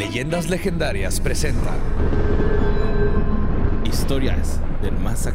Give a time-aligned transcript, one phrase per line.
[0.00, 1.74] Leyendas Legendarias presenta
[3.84, 5.28] Historias del Más.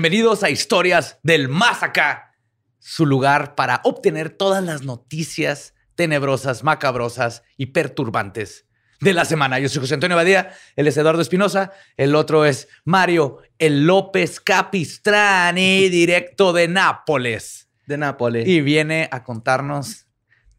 [0.00, 2.34] Bienvenidos a Historias del Más Acá,
[2.78, 8.64] su lugar para obtener todas las noticias tenebrosas, macabrosas y perturbantes
[9.02, 9.58] de la semana.
[9.58, 14.40] Yo soy José Antonio Badía, él es Eduardo Espinosa, el otro es Mario El López
[14.40, 17.68] Capistrani, directo de Nápoles.
[17.86, 18.48] De Nápoles.
[18.48, 20.06] Y viene a contarnos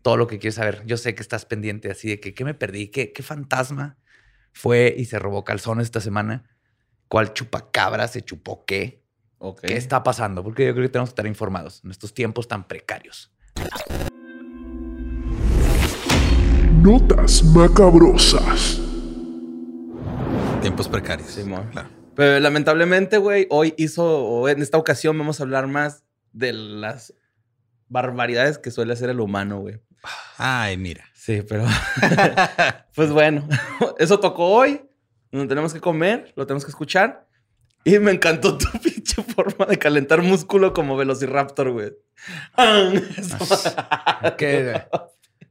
[0.04, 0.84] todo lo que quieres saber.
[0.86, 3.98] Yo sé que estás pendiente así de que qué me perdí, qué, qué fantasma
[4.54, 6.44] fue y se robó calzones esta semana,
[7.08, 9.01] cuál chupacabra se chupó qué.
[9.62, 10.44] ¿Qué está pasando?
[10.44, 13.32] Porque yo creo que tenemos que estar informados en estos tiempos tan precarios.
[16.82, 18.80] Notas macabrosas.
[20.62, 21.30] Tiempos precarios.
[21.30, 21.68] Simón.
[21.72, 21.90] Claro.
[22.16, 26.04] Pero lamentablemente, güey, hoy hizo, o en esta ocasión vamos a hablar más
[26.34, 27.14] de las
[27.88, 29.80] barbaridades que suele hacer el humano, güey.
[30.38, 31.06] Ay, mira.
[31.14, 31.66] Sí, pero
[32.96, 33.48] pues bueno,
[34.00, 34.82] eso tocó hoy.
[35.32, 37.28] Nos tenemos que comer, lo tenemos que escuchar.
[37.84, 41.92] Y me encantó tu pinche forma de calentar músculo como Velociraptor, güey.
[43.18, 43.38] Eso-
[44.38, 44.84] Que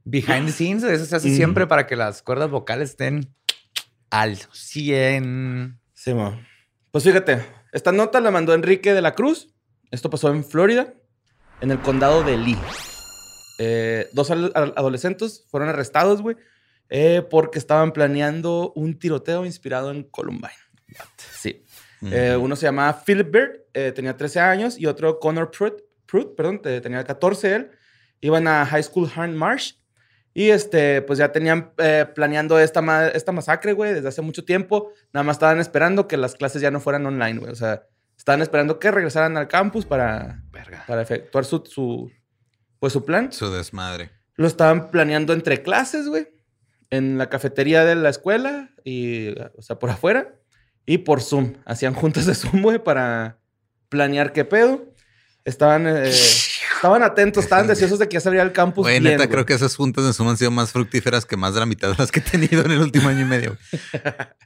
[0.03, 1.35] behind the scenes, eso se hace Mm.
[1.35, 3.33] siempre para que las cuerdas vocales estén
[4.09, 5.79] al 100.
[5.93, 6.39] Sí, mo.
[6.91, 9.49] Pues fíjate, esta nota la mandó Enrique de la Cruz.
[9.91, 10.93] Esto pasó en Florida,
[11.61, 12.57] en el condado de Lee.
[13.59, 16.35] Eh, dos adolescentes fueron arrestados, güey,
[16.89, 20.49] eh, porque estaban planeando un tiroteo inspirado en Columbine.
[21.37, 21.63] Sí.
[22.03, 25.75] Eh, uno se llamaba Philip Bird, eh, tenía 13 años, y otro Connor Pruitt,
[26.07, 27.71] Pruitt, perdón, te- tenía 14 él.
[28.21, 29.73] Iban a High School Harn Marsh.
[30.33, 34.43] Y este, pues ya tenían eh, planeando esta, ma- esta masacre, güey, desde hace mucho
[34.45, 34.91] tiempo.
[35.13, 37.51] Nada más estaban esperando que las clases ya no fueran online, güey.
[37.51, 37.83] O sea,
[38.17, 40.83] estaban esperando que regresaran al campus para, Verga.
[40.87, 42.09] para efectuar su, su,
[42.79, 43.31] pues, su plan.
[43.31, 44.11] Su desmadre.
[44.35, 46.27] Lo estaban planeando entre clases, güey.
[46.89, 50.35] En la cafetería de la escuela y, o sea, por afuera.
[50.85, 51.53] Y por Zoom.
[51.65, 53.37] Hacían juntas de Zoom, güey, para
[53.89, 54.93] planear qué pedo.
[55.43, 58.83] Estaban, eh, estaban atentos, estaban deseosos de que ya se abriera el campus.
[58.83, 59.29] Güey, bien, neta, güey.
[59.29, 61.89] creo que esas juntas de Zoom han sido más fructíferas que más de la mitad
[61.89, 63.57] de las que he tenido en el último año y medio.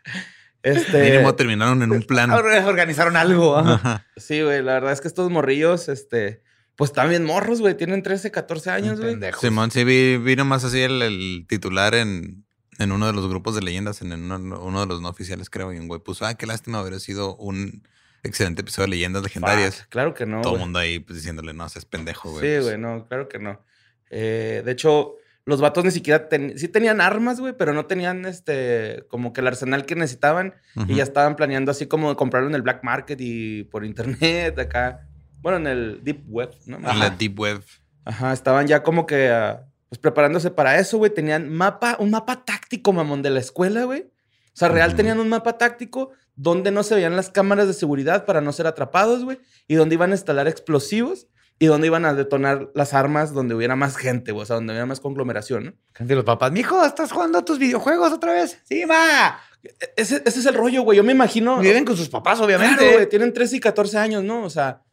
[0.65, 2.31] Este, Mínimo terminaron en un plan.
[2.31, 3.55] Ahora Organizaron algo.
[3.55, 3.73] ajá.
[3.75, 4.07] Ajá.
[4.17, 6.41] Sí, güey, la verdad es que estos morrillos, este,
[6.75, 7.77] pues están bien morros, güey.
[7.77, 9.15] Tienen 13, 14 años, güey.
[9.39, 12.44] Simón, sí, vi, vi nomás así el, el titular en,
[12.79, 15.71] en uno de los grupos de leyendas, en uno, uno de los no oficiales, creo.
[15.73, 17.87] Y un güey puso, ah, qué lástima haber sido un
[18.23, 19.81] excelente episodio de leyendas legendarias.
[19.81, 20.41] Fuck, Claro que no.
[20.41, 22.41] Todo el mundo ahí pues, diciéndole, no, seas pendejo, güey.
[22.41, 23.61] Sí, Pues, güey, no, claro que no.
[24.09, 25.15] Eh, de hecho,
[25.45, 29.41] los vatos ni siquiera ten- sí tenían armas, güey, pero no tenían este como que
[29.41, 30.55] el arsenal que necesitaban
[30.87, 35.07] y ya estaban planeando así como comprarlo en el black market y por internet acá.
[35.41, 36.77] Bueno, en el deep web, ¿no?
[36.77, 37.61] En la Deep Web.
[38.03, 41.13] Ajá, estaban ya como que ah, pues preparándose para eso, güey.
[41.13, 44.01] Tenían mapa, un mapa táctico, mamón, de la escuela, güey.
[44.01, 48.25] O sea, real tenían un mapa táctico donde no se veían las cámaras de seguridad
[48.25, 49.39] para no ser atrapados, güey.
[49.67, 51.27] Y donde iban a instalar explosivos
[51.59, 54.43] y donde iban a detonar las armas donde hubiera más gente, güey.
[54.43, 55.73] O sea, donde hubiera más conglomeración, ¿no?
[55.93, 58.59] Gente los papás, mijo, ¿estás jugando a tus videojuegos otra vez?
[58.65, 58.81] Sí.
[58.81, 60.97] E- Ese, ese es el rollo, güey.
[60.97, 61.59] Yo me imagino...
[61.59, 62.77] Viven con sus papás, obviamente.
[62.77, 63.09] Claro, güey.
[63.09, 64.43] Tienen 13 y 14 años, ¿no?
[64.43, 64.83] O sea,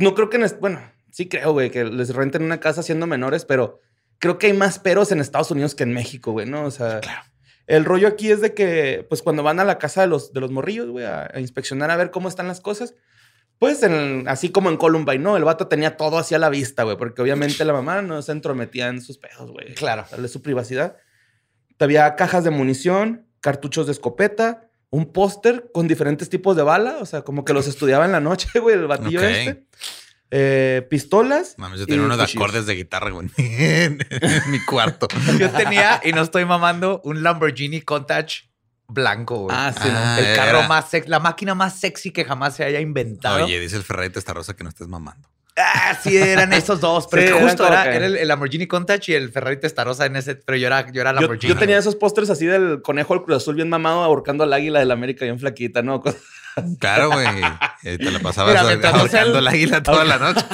[0.00, 0.38] no creo que...
[0.60, 0.80] Bueno,
[1.10, 3.80] sí creo, güey, que les renten una casa siendo menores, pero
[4.18, 6.64] creo que hay más peros en Estados Unidos que en México, güey, ¿no?
[6.64, 7.00] O sea...
[7.68, 10.40] El rollo aquí es de que, pues, cuando van a la casa de los, de
[10.40, 12.94] los morrillos, güey, a, a inspeccionar a ver cómo están las cosas,
[13.58, 15.36] pues, en- así como en Columbine, ¿no?
[15.36, 18.30] El vato tenía todo así a la vista, güey, porque obviamente la mamá no se
[18.30, 19.74] entrometía en sus pedos, güey.
[19.74, 20.04] Claro.
[20.08, 20.96] Darle su privacidad.
[21.80, 27.04] Había cajas de munición, cartuchos de escopeta, un póster con diferentes tipos de bala, o
[27.06, 29.24] sea, como que los estudiaba en la noche, güey, el batillo Ok.
[29.26, 29.66] este.
[30.30, 31.54] Eh, pistolas.
[31.56, 32.42] Mames, yo tenía unos de cuchillos.
[32.42, 33.98] acordes de guitarra, güey, en,
[34.48, 35.06] mi cuarto.
[35.38, 38.32] Yo tenía, y no estoy mamando, un Lamborghini Countach
[38.88, 39.56] blanco, güey.
[39.56, 40.26] Ah, sí, Ah, ¿no?
[40.26, 43.44] el carro era- más sexy, la máquina más sexy que jamás se haya inventado.
[43.44, 45.28] Oye, dice el Ferrari Testarossa que no estés mamando.
[45.58, 47.06] Ah, sí, eran esos dos.
[47.10, 49.30] Pero Sí, es que eran justo era, que- era el, el Lamborghini Countach y el
[49.32, 50.34] Ferrari Testarossa en ese.
[50.34, 51.52] Pero yo era, yo era Lamborghini.
[51.54, 54.80] yo tenía esos pósters así del conejo del Cruz Azul bien mamado ahorcando al águila
[54.80, 56.02] del América bien flaquita, ¿no?
[56.80, 57.26] Claro, güey.
[57.82, 60.44] Eh, Te la pasabas Mira, el- ahorcando el águila toda la noche.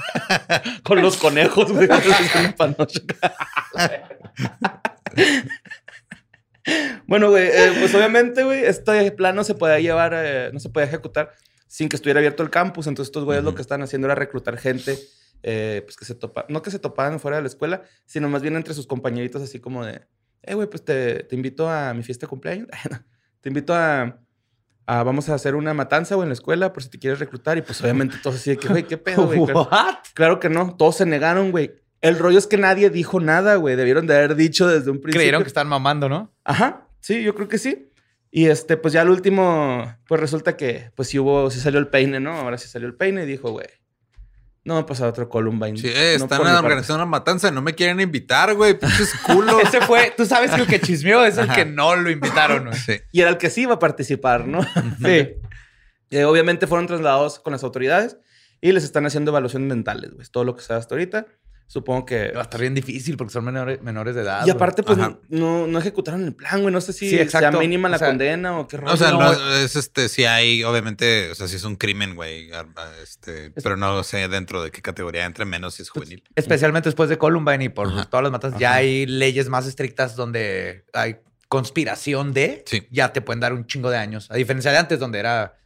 [0.82, 1.88] Con los conejos, güey.
[7.06, 10.68] Bueno, güey, eh, pues obviamente, güey, este plan no se podía llevar, eh, no se
[10.68, 11.32] podía ejecutar
[11.66, 12.86] sin que estuviera abierto el campus.
[12.86, 14.96] Entonces, estos güeyes lo que estaban haciendo era reclutar gente,
[15.42, 18.42] eh, pues que se topa, no que se topaban fuera de la escuela, sino más
[18.42, 20.02] bien entre sus compañeritos, así como de,
[20.42, 22.68] eh, güey, pues te, te invito a mi fiesta de cumpleaños.
[23.40, 24.20] te invito a,
[25.04, 27.56] vamos a hacer una matanza, güey, en la escuela, por si te quieres reclutar.
[27.58, 29.44] Y pues obviamente todos así de que, güey, qué pedo, güey.
[29.44, 29.68] Claro,
[30.14, 31.72] claro que no, todos se negaron, güey.
[32.00, 33.76] El rollo es que nadie dijo nada, güey.
[33.76, 35.20] Debieron de haber dicho desde un principio.
[35.20, 36.34] Creyeron que están mamando, ¿no?
[36.44, 37.92] Ajá, sí, yo creo que sí.
[38.30, 41.88] Y este, pues ya al último, pues resulta que, pues sí hubo, sí salió el
[41.88, 42.32] peine, ¿no?
[42.32, 43.66] Ahora sí salió el peine y dijo, güey,
[44.64, 45.76] no va a pasar otro Columbine.
[45.76, 46.66] Sí, eh, no están por mi parte".
[46.66, 48.78] organizando una matanza, no me quieren invitar, güey.
[48.78, 49.60] Pinches culos.
[49.62, 51.54] Ese fue, tú sabes que el que chismeó es el Ajá.
[51.56, 52.66] que no lo invitaron.
[52.66, 52.78] güey.
[52.78, 53.00] Sí.
[53.10, 54.62] Y era el que sí iba a participar, ¿no?
[55.04, 55.30] sí.
[56.14, 58.18] Eh, obviamente fueron trasladados con las autoridades
[58.60, 60.26] y les están haciendo evaluaciones mentales, güey.
[60.30, 61.24] Todo lo que se hasta ahorita.
[61.72, 62.32] Supongo que...
[62.32, 64.40] Va a estar bien difícil porque son menores, menores de edad.
[64.40, 64.50] Y güey.
[64.56, 64.98] aparte, pues,
[65.30, 66.70] no, no ejecutaron el plan, güey.
[66.70, 68.92] No sé si Sí, sea mínima la O sea, condena o qué rollo.
[68.92, 72.50] O sea, No, es este, sí hay, obviamente, o sea, sí es un crimen, güey.
[73.02, 76.22] Este, pero no sé dentro de qué categoría entre menos si es juvenil.
[76.36, 78.04] Especialmente después de Columbine y por Ajá.
[78.04, 82.86] todas las matas, ya hay leyes más estrictas donde hay conspiración de, Sí.
[82.90, 84.30] ya te pueden dar un chingo de años.
[84.30, 85.56] A diferencia de antes, donde era,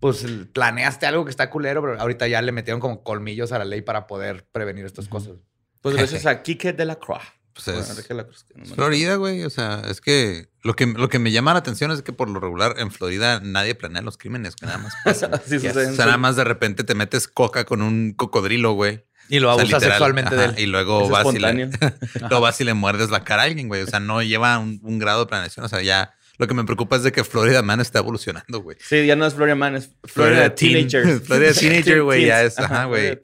[0.00, 3.64] pues planeaste algo que está culero, pero ahorita ya le metieron como colmillos a la
[3.64, 5.34] ley para poder prevenir estas cosas.
[5.82, 7.20] Pues gracias a Quique de la Croix.
[7.54, 9.44] Pues Bueno, es Enrique de la Cruz, que no me- Florida, güey.
[9.44, 12.30] O sea, es que lo que lo que me llama la atención es que por
[12.30, 15.32] lo regular en Florida nadie planea los crímenes, que nada más pasan.
[15.50, 15.76] Yes.
[15.76, 19.04] O sea, nada más de repente te metes coca con un cocodrilo, güey.
[19.28, 20.54] Y lo O sea, abusa literal, sexualmente de él.
[20.58, 21.70] Y luego vas y, le,
[22.20, 23.82] luego vas y le muerdes la cara a alguien, güey.
[23.82, 25.64] O sea, no lleva un, un grado de planeación.
[25.64, 28.78] O sea, ya lo que me preocupa es de que Florida Man está evolucionando, güey.
[28.80, 30.88] Sí, ya no es Florida Man, es Florida, Florida Teen.
[30.88, 31.22] Teenagers.
[31.26, 33.18] Florida Teenager, güey, ya es, ajá, güey.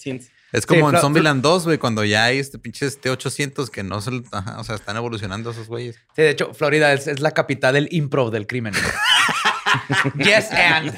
[0.53, 4.01] Es como Sí, en Zombieland 2, güey, cuando ya hay este pinches T800 que no
[4.01, 5.97] se, ajá, o sea, están evolucionando esos güeyes.
[6.17, 8.73] Sí, de hecho, Florida es, es la capital del improv del crimen.
[10.19, 10.93] yes and.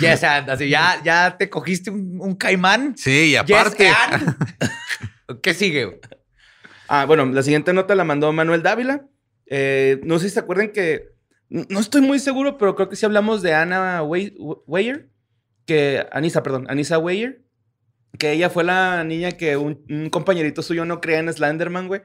[0.00, 0.50] Yes and.
[0.50, 2.96] Así, ya, ya te cogiste un, un caimán.
[2.96, 3.88] Sí, y Yes aparte.
[3.88, 4.36] and.
[5.42, 6.00] ¿Qué sigue?
[6.88, 9.06] Ah, bueno, la siguiente nota la mandó Manuel Dávila.
[9.46, 11.08] Eh, no sé si se acuerdan que.
[11.48, 14.34] No estoy muy seguro, pero creo que sí hablamos de Ana Wey-
[14.66, 15.08] Weyer.
[15.66, 16.06] Que.
[16.12, 16.66] Anisa, perdón.
[16.68, 17.42] Anisa Weyer.
[18.16, 22.02] Que ella fue la niña que un, un compañerito suyo no creía en Slenderman, güey.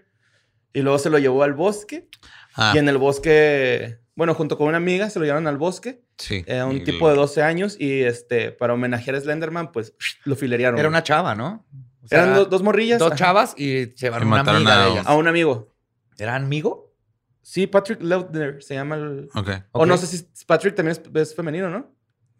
[0.73, 2.09] Y luego se lo llevó al bosque.
[2.55, 3.99] Ah, Y en el bosque.
[4.15, 6.03] Bueno, junto con una amiga se lo llevaron al bosque.
[6.17, 6.43] sí.
[6.45, 7.75] Era un Y- tipo de 12 años.
[7.79, 9.93] Y este, para homenajear a Slenderman, pues
[10.25, 10.77] lo filerearon.
[10.79, 10.93] Era güey.
[10.97, 11.65] una chava, ¿no?
[12.03, 12.99] O sea, Eran do- dos morrillas.
[12.99, 15.05] dos chavas y llevaron una mataron amiga a de ellas.
[15.07, 15.73] A un amigo.
[16.17, 16.93] ¿Era amigo?
[17.41, 19.29] Sí, Patrick Leutner se llama el.
[19.35, 19.49] Ok.
[19.71, 21.91] O no sé si Patrick también es, es femenino, ¿no?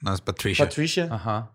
[0.01, 0.65] No, es Patricia.
[0.65, 1.07] Patricia.
[1.09, 1.53] Ajá.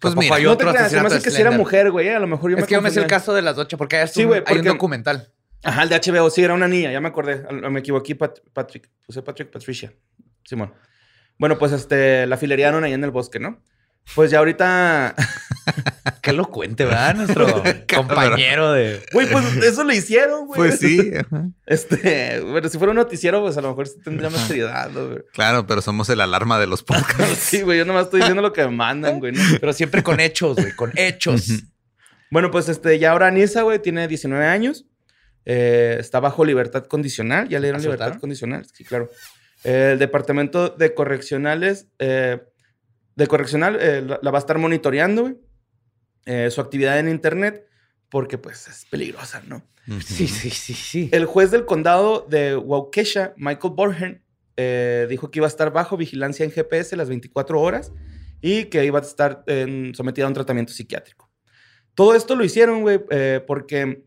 [0.00, 2.08] Pues mira, no te creas, hace de que si era mujer, güey.
[2.08, 3.76] A lo mejor yo Es me que yo me sé el caso de las ocho
[3.76, 5.30] porque hay, Sí, un, güey, hay un porque- documental.
[5.62, 7.42] Ajá, el de HBO, sí, era una niña, ya me acordé.
[7.70, 8.90] Me equivoqué, Pat- Patrick.
[9.06, 9.92] Puse Patrick, Patricia.
[10.44, 10.72] Simón.
[11.38, 13.62] Bueno, pues este, la filerearon ahí en el bosque, ¿no?
[14.14, 15.14] Pues ya ahorita.
[16.24, 17.16] Qué elocuente, ¿verdad?
[17.16, 17.46] Nuestro
[17.94, 19.02] compañero de...
[19.12, 20.56] Güey, pues eso lo hicieron, güey.
[20.56, 21.12] Pues sí.
[21.14, 21.50] ajá.
[21.66, 25.06] Este, bueno, si fuera un noticiero, pues a lo mejor tendría más seriedad, ¿no?
[25.06, 25.18] güey?
[25.34, 27.36] Claro, pero somos el alarma de los podcasts.
[27.44, 29.32] Sí, güey, yo nomás estoy diciendo lo que me mandan, güey.
[29.32, 29.42] ¿no?
[29.60, 31.46] Pero siempre con hechos, güey, con hechos.
[32.30, 34.86] Bueno, pues este, ya ahora Anissa, güey, tiene 19 años.
[35.44, 37.50] Eh, está bajo libertad condicional.
[37.50, 38.64] Ya le dieron ¿La libertad condicional.
[38.72, 39.10] Sí, claro.
[39.62, 42.40] Eh, el departamento de correccionales, eh,
[43.14, 45.36] de correccional, eh, la, la va a estar monitoreando, güey.
[46.26, 47.66] Eh, su actividad en internet,
[48.08, 49.62] porque pues es peligrosa, ¿no?
[50.04, 51.08] Sí, sí, sí, sí.
[51.12, 54.22] El juez del condado de Waukesha, Michael Borgen,
[54.56, 57.92] eh, dijo que iba a estar bajo vigilancia en GPS las 24 horas
[58.40, 59.44] y que iba a estar
[59.94, 61.30] sometida a un tratamiento psiquiátrico.
[61.94, 64.04] Todo esto lo hicieron, güey, eh, porque,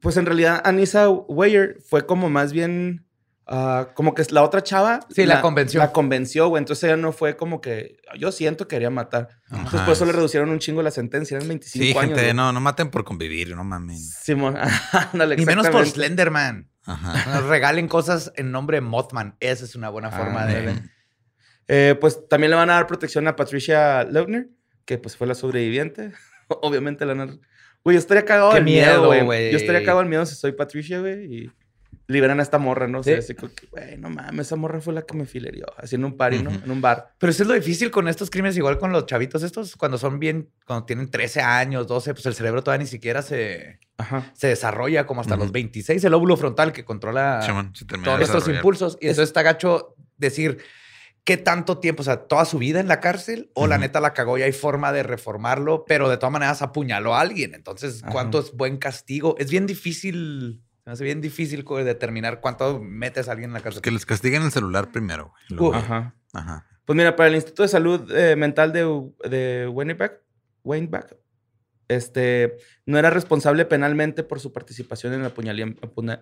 [0.00, 3.06] pues en realidad Anissa Weyer fue como más bien,
[3.50, 5.00] ah, como que la otra chava.
[5.10, 5.78] Sí, la convenció.
[5.80, 6.60] La convenció, güey.
[6.62, 9.28] Entonces ella no fue como que, yo siento que quería matar.
[9.50, 12.00] Entonces Ajá, por eso le reducieron un chingo la sentencia, eran 25 Sí, años.
[12.04, 12.34] gente, güey.
[12.34, 13.98] no, no maten por convivir, no mamen.
[13.98, 14.56] Simón,
[15.12, 15.86] ándale, Ni menos por.
[15.86, 16.70] Slenderman.
[16.86, 17.34] Ajá.
[17.40, 19.36] Nos regalen cosas en nombre de Mothman.
[19.40, 20.74] Esa es una buena forma de...
[21.68, 24.48] Eh, pues también le van a dar protección a Patricia Leutner,
[24.84, 26.12] que pues fue la sobreviviente.
[26.62, 27.38] Obviamente la van a...
[27.84, 29.22] Güey, yo estaría cagado Qué del miedo, miedo, güey.
[29.22, 29.50] güey.
[29.52, 31.52] Yo estaría cagado del miedo si soy Patricia, güey, y
[32.10, 33.00] liberan a esta morra, ¿no?
[33.00, 33.18] O sea, Sí.
[33.32, 36.16] así como que, güey, no mames, esa morra fue la que me filerió, haciendo un
[36.16, 36.50] party, ¿no?
[36.50, 37.14] En un bar.
[37.18, 40.18] Pero eso es lo difícil con estos crímenes, igual con los chavitos estos, cuando son
[40.18, 44.30] bien, cuando tienen 13 años, 12, pues el cerebro todavía ni siquiera se, Ajá.
[44.34, 47.40] se desarrolla como hasta los 26, el óvulo frontal que controla
[48.04, 48.98] todos de estos impulsos.
[49.00, 50.58] Y eso está gacho decir
[51.22, 54.14] qué tanto tiempo, o sea, toda su vida en la cárcel, o la neta la
[54.14, 57.54] cagó y hay forma de reformarlo, pero de todas maneras apuñaló a alguien.
[57.54, 58.10] Entonces, Ajá.
[58.10, 59.36] ¿cuánto es buen castigo?
[59.38, 60.62] Es bien difícil.
[60.86, 63.82] Me hace bien difícil determinar cuánto metes a alguien en la cárcel.
[63.82, 65.42] Que les castiguen el celular primero, güey.
[65.50, 66.14] Luego- Ajá.
[66.32, 66.66] Ajá.
[66.84, 68.80] Pues mira, para el Instituto de Salud eh, Mental de,
[69.28, 69.68] de
[70.64, 71.06] Weinbach,
[71.90, 72.54] este,
[72.86, 75.26] no era responsable penalmente por su participación en el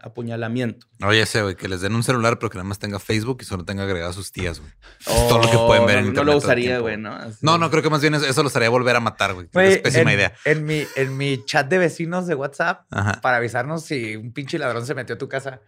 [0.01, 0.87] apuñalamiento.
[1.05, 3.45] Oye, ese, güey, que les den un celular, pero que nada más tenga Facebook y
[3.45, 4.73] solo tenga agregado a sus tías, güey.
[5.01, 6.79] es todo lo que pueden ver en Oh, no, no internet lo todo el usaría,
[6.79, 7.13] güey, ¿no?
[7.13, 7.39] Así.
[7.43, 9.47] No, no, creo que más bien eso, eso los haría volver a matar, güey.
[9.53, 10.33] Es pésima en, idea.
[10.47, 13.21] En mi, en mi chat de vecinos de WhatsApp, Ajá.
[13.21, 15.61] para avisarnos si un pinche ladrón se metió a tu casa.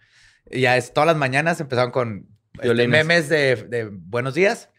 [0.50, 2.88] Ya es todas las mañanas empezaron con este, Violines.
[2.90, 4.69] memes de, de buenos días.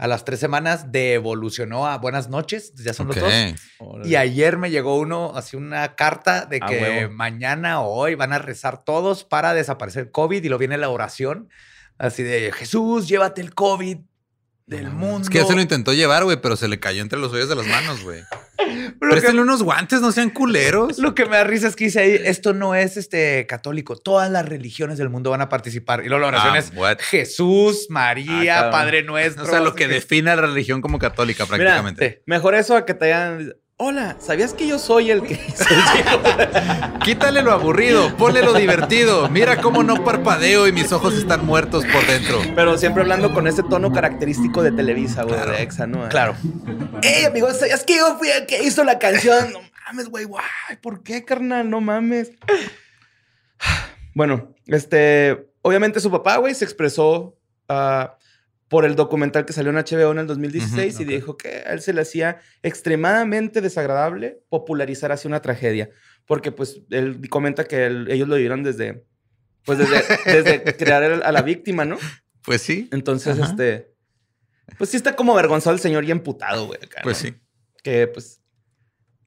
[0.00, 2.72] A las tres semanas de evolucionó a buenas noches.
[2.76, 3.30] Ya son los dos.
[4.02, 8.32] Y ayer me llegó uno, así una carta de A que mañana o hoy van
[8.32, 11.50] a rezar todos para desaparecer COVID y lo viene la oración.
[11.98, 13.98] Así de Jesús, llévate el COVID
[14.66, 15.22] del No, mundo.
[15.22, 17.48] Es que ya se lo intentó llevar, güey, pero se le cayó entre los hoyos
[17.48, 18.20] de las manos, güey.
[18.60, 18.66] Lo
[19.08, 20.98] que- Préstenle unos guantes, no sean culeros.
[20.98, 24.30] Lo que me da risa es que dice ahí, esto no es este católico, todas
[24.30, 26.04] las religiones del mundo van a participar.
[26.04, 26.98] Y luego la oración Ah, es what?
[27.00, 28.70] Jesús, María, Ah.
[28.70, 29.44] Padre Nuestro.
[29.44, 32.22] O sea, lo que define a la religión como católica Mira, prácticamente.
[32.26, 33.54] mejor eso a que te hagan.
[33.82, 36.20] Hola, ¿sabías que yo soy el que hizo el cielo?"
[37.02, 39.30] Quítale lo aburrido, ponle lo divertido.
[39.30, 42.42] Mira cómo no parpadeo y mis ojos están muertos por dentro.
[42.54, 45.52] Pero siempre hablando con ese tono característico de Televisa, güey, Claro.
[45.52, 46.06] de Exa, ¿no?
[46.10, 46.36] Claro.
[47.00, 49.50] Ey, amigos, ¿sabías que yo fui el que hizo la canción?
[49.50, 50.44] No mames, güey, guay,
[50.82, 51.70] ¿por qué, carnal?
[51.70, 52.32] No mames.
[54.12, 58.16] Bueno, este, obviamente su papá, güey, se expresó ah,
[58.70, 61.72] por el documental que salió en HBO en el 2016 Ujú, y dijo que a
[61.72, 65.90] él se le hacía extremadamente desagradable popularizar así una tragedia,
[66.24, 69.04] porque pues él comenta que él- ellos lo vivieron desde,
[69.64, 71.98] pues desde, desde crear a la víctima, ¿no?
[72.44, 73.50] Pues sí, Entonces, Ajá.
[73.50, 73.92] este,
[74.78, 76.78] pues sí está como avergonzado el señor y emputado, güey.
[76.82, 77.30] acá, pues ¿no?
[77.30, 77.36] sí.
[77.82, 78.40] Que pues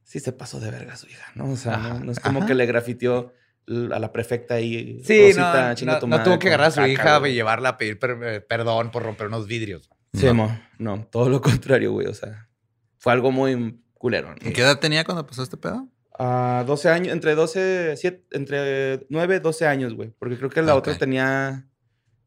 [0.03, 1.51] sí se pasó de verga su hija, ¿no?
[1.51, 2.47] O sea, no, no es como Ajá.
[2.47, 3.33] que le grafiteó
[3.67, 5.01] a la prefecta ahí.
[5.03, 7.17] Sí, Rosita, no, chinga no, tu no madre, tuvo que agarrar a su caca, hija
[7.19, 7.31] güey.
[7.31, 9.89] y llevarla a pedir per- eh, perdón por romper unos vidrios.
[10.13, 10.33] Sí, No.
[10.33, 12.07] mo, no, todo lo contrario, güey.
[12.07, 12.49] O sea,
[12.97, 14.29] fue algo muy culero.
[14.29, 14.35] ¿no?
[14.49, 15.87] ¿Y ¿Qué edad tenía cuando pasó este pedo?
[16.19, 20.09] A 12 años, entre 12, siete- entre 9, 12 años, güey.
[20.19, 20.79] Porque creo que la Ok.
[20.79, 21.67] otra tenía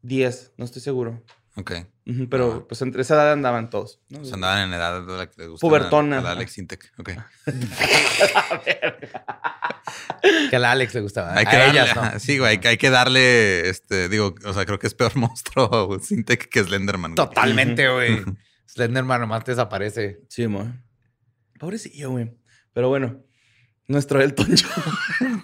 [0.02, 1.22] 10, no estoy seguro.
[1.56, 1.72] Ok.
[2.30, 2.64] Pero Ajá.
[2.68, 4.00] pues entre esa edad andaban todos.
[4.10, 4.20] ¿no?
[4.20, 5.66] O sea, andaban en edad de la que le gusta.
[5.66, 6.18] Pubertona.
[6.18, 6.92] A la Alex Intec.
[6.98, 7.10] Ok.
[10.50, 11.34] Que a la Alex le gustaba.
[11.34, 12.18] Hay a que darle, ellas, ¿no?
[12.20, 15.16] sí, güey, hay, que- hay que darle, este, digo, o sea, creo que es peor
[15.16, 17.14] monstruo Sintec que Slenderman.
[17.14, 17.28] güey.
[17.28, 18.24] Totalmente, güey.
[18.66, 20.20] Slenderman nomás desaparece.
[20.28, 20.66] Sí, amor.
[21.58, 22.32] Pobrecillo, güey.
[22.72, 23.22] Pero bueno,
[23.86, 25.42] nuestro Elton John.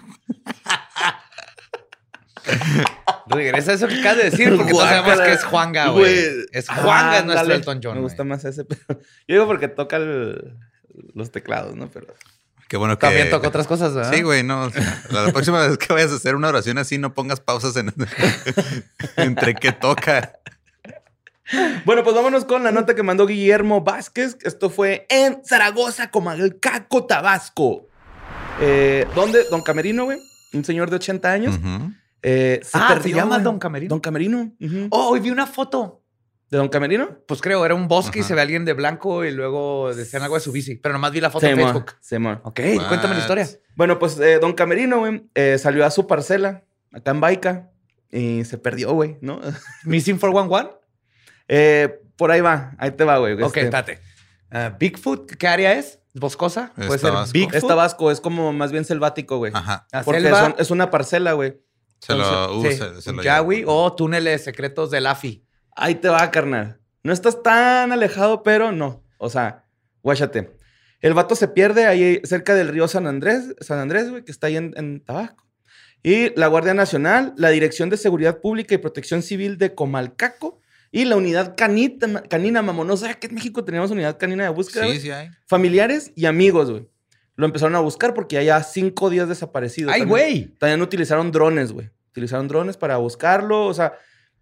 [3.27, 6.15] Regresa a eso que acabas de decir, porque todos sabemos que es Juanga, güey.
[6.51, 7.53] Es Juanga, es nuestro.
[7.53, 7.95] Elton John.
[7.95, 8.65] Me gusta más ese.
[8.65, 8.81] Pero...
[9.27, 10.57] Yo digo porque toca el-
[11.13, 11.89] los teclados, ¿no?
[11.89, 12.07] Pero
[12.67, 13.05] Qué bueno que.
[13.05, 14.11] También tocó otras cosas, ¿verdad?
[14.13, 14.63] Sí, güey, no.
[14.63, 17.75] o sea, la próxima vez que vayas a hacer una oración así, no pongas pausas
[17.75, 17.93] en
[19.17, 20.39] entre que toca.
[21.85, 24.37] Bueno, pues vámonos con la nota que mandó Guillermo Vázquez.
[24.43, 27.87] Esto fue en Zaragoza, Comalcaco, Tabasco.
[28.61, 29.43] Eh, ¿Dónde?
[29.51, 30.19] Don Camerino, güey.
[30.53, 31.55] Un señor de 80 años.
[31.57, 31.91] Ujú.
[32.23, 33.39] Eh, se Ah, perdió, ¿se llama.
[33.39, 33.89] Don Camerino?
[33.89, 34.51] Don Camerino.
[34.89, 35.99] Oh, hoy vi una foto.
[36.49, 37.17] ¿De Don Camerino?
[37.27, 40.35] Pues creo, era un bosque y se ve alguien de blanco y luego decían algo
[40.35, 40.75] de su bici.
[40.75, 41.93] Pero nomás vi la foto en Facebook.
[41.99, 42.41] Simón.
[42.43, 43.47] Ok, cuéntame la historia.
[43.75, 47.71] Bueno, pues eh, Don Camerino, güey, eh, salió a su parcela acá en Baica
[48.11, 49.41] y se perdió, güey, ¿no?
[49.83, 50.77] Missing 411.
[51.47, 53.33] Eh, por ahí va, ahí te va, güey.
[53.33, 53.99] Ok, Este, espérate.
[54.51, 55.99] Ah, Bigfoot, ¿qué área es?
[56.13, 56.71] ¿Boscosa?
[56.77, 57.33] Es Puede ser Tabasco.
[57.33, 57.55] Bigfoot.
[57.55, 59.51] Es Tabasco, es como más bien selvático, güey.
[59.55, 59.87] Ajá.
[60.05, 61.59] Porque selva, son- es una parcela, güey.
[62.05, 65.45] Se lo, uh, sí, se, se lo Yawi o túneles secretos del AFI.
[65.75, 66.79] Ahí te va, carnal.
[67.01, 69.03] No estás tan alejado, pero no.
[69.17, 69.65] O sea,
[70.01, 70.51] guáchate.
[70.99, 74.47] El vato se pierde ahí cerca del río San Andrés, San Andrés, güey, que está
[74.47, 75.45] ahí en, en Tabasco.
[76.01, 81.05] Y la Guardia Nacional, la Dirección de Seguridad Pública y Protección Civil de Comalcaco y
[81.05, 82.97] la Unidad Canita, Canina Mamón.
[82.97, 84.85] ¿Sabes que en México teníamos unidad canina de búsqueda?
[84.87, 85.29] Sí, sí hay.
[85.47, 86.87] Familiares y amigos, güey.
[87.35, 89.91] Lo empezaron a buscar porque ya ya cinco días desaparecido.
[89.91, 90.53] ¡Ay, güey!
[90.59, 91.89] También utilizaron drones, güey.
[92.11, 93.65] Utilizaron drones para buscarlo.
[93.65, 93.93] O sea,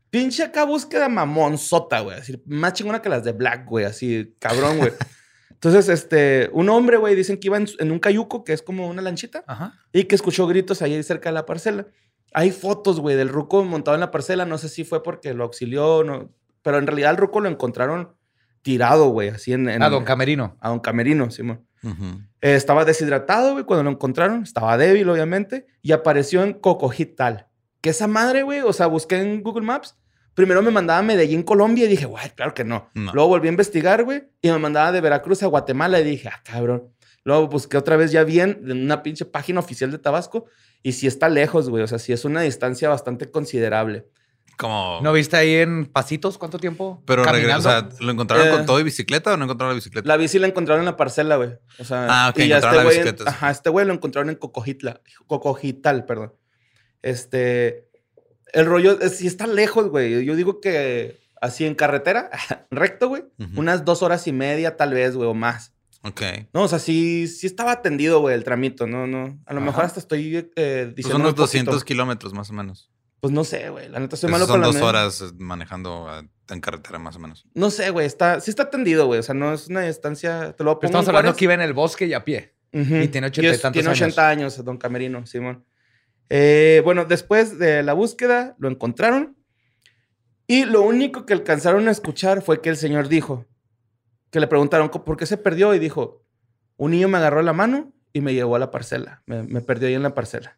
[0.09, 2.17] pinche acá búsqueda mamonzota, güey.
[2.17, 3.85] Así, más chingona que las de Black, güey.
[3.85, 4.91] Así, cabrón, güey.
[5.51, 9.01] Entonces, este, un hombre, güey, dicen que iba en, un cayuco, que es como una
[9.01, 9.73] lanchita, Ajá.
[9.93, 11.85] y que escuchó gritos ahí cerca de la parcela.
[12.33, 14.45] Hay fotos, güey, del ruco montado en la parcela.
[14.45, 16.33] No sé si fue porque lo auxilió, no.
[16.63, 18.15] Pero en realidad el ruco lo encontraron
[18.63, 19.69] tirado, güey, así en...
[19.69, 20.57] en A Don Camerino.
[20.59, 21.65] a don Camerino, Simón.
[21.83, 24.43] Eh, estaba deshidratado, güey, cuando lo encontraron.
[24.43, 25.67] Estaba débil, obviamente.
[25.81, 27.47] Y apareció en Cocojital.
[27.81, 29.97] Que esa madre, güey, o sea, busqué en Google Maps.
[30.33, 32.89] Primero me mandaba a Medellín, Colombia, y dije, güey, claro que no.
[32.93, 33.11] No.
[33.13, 36.41] Luego volví a investigar, güey, y me mandaba de Veracruz a Guatemala, y dije, ah,
[36.43, 36.93] cabrón.
[37.23, 40.45] Luego busqué otra vez ya bien en una pinche página oficial de Tabasco
[40.81, 41.83] y sí está lejos, güey.
[41.83, 44.07] O sea, sí es una distancia bastante considerable.
[44.57, 44.99] Como.
[45.01, 47.01] ¿No viste ahí en pasitos cuánto tiempo?
[47.05, 48.51] pero regresa, o sea, ¿lo encontraron Eh.
[48.51, 50.07] con todo y bicicleta o no encontraron la bicicleta?
[50.07, 51.51] La bici la encontraron en la parcela, güey.
[51.79, 53.29] O sea, Ah, ok, y ya encontraron la güey, bicicleta, sí.
[53.29, 56.33] ajá, este güey lo encontraron en Cocojitla, Cocojital, perdón.
[57.01, 57.87] Este,
[58.53, 60.23] el rollo, es, sí está lejos, güey.
[60.25, 62.29] Yo digo que así en carretera,
[62.71, 63.23] recto, güey,
[63.55, 65.73] unas dos horas y media tal vez, güey, o más.
[66.03, 66.21] Ok.
[66.53, 69.39] No, o sea, sí, sí estaba atendido, güey, el tramito, no, no.
[69.45, 69.65] A lo Ajá.
[69.67, 71.41] mejor hasta estoy eh, Pues diciendo unos un poquito.
[71.43, 72.89] 200 kilómetros más o menos.
[73.21, 76.07] Pues no sé, güey, la neta soy Esos malo son para dos horas eh, manejando
[76.19, 77.45] eh, en carretera más o menos.
[77.53, 80.63] No sé, güey, está, sí está atendido, güey, o sea, no es una distancia, te
[80.63, 82.55] lo pongo estamos en hablando que iba en el bosque y a pie.
[82.73, 84.01] Y tiene 80 y es- tantos Tiene años.
[84.01, 85.65] 80 años, don Camerino, Simón.
[86.29, 89.37] Eh, bueno, después de la búsqueda, lo encontraron.
[90.47, 93.45] Y lo único que alcanzaron a escuchar fue que el señor dijo,
[94.31, 96.23] que le preguntaron "¿Co- por qué se perdió y dijo,
[96.77, 99.21] un niño me agarró la mano y me llevó a la parcela.
[99.25, 100.57] Me, me perdió ahí en la parcela.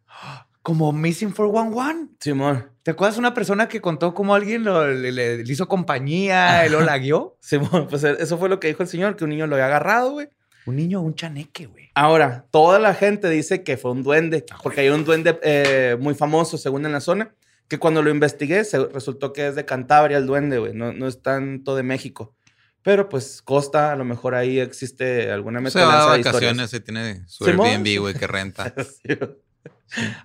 [0.63, 2.15] Como Missing 411.
[2.19, 6.65] Simón, ¿Te acuerdas una persona que contó cómo alguien lo- le, le- le hizo compañía
[6.65, 7.37] y lo la guió?
[7.41, 9.65] Simón, pues eh, eso fue lo que dijo el señor, que un niño lo había
[9.67, 10.29] agarrado, güey.
[10.65, 11.89] Un niño, un chaneque, güey.
[11.95, 16.15] Ahora, toda la gente dice que fue un duende, porque hay un duende eh, muy
[16.15, 17.35] famoso, según en la zona,
[17.67, 21.07] que cuando lo investigué se resultó que es de Cantabria el duende, güey, no, no
[21.07, 22.33] es tanto de México.
[22.81, 26.79] Pero pues Costa, a lo mejor ahí existe alguna Se va mezcolanza de vacaciones y
[26.79, 27.45] tiene su.
[27.45, 28.73] Airbnb, güey, que renta.
[28.83, 29.17] Sí.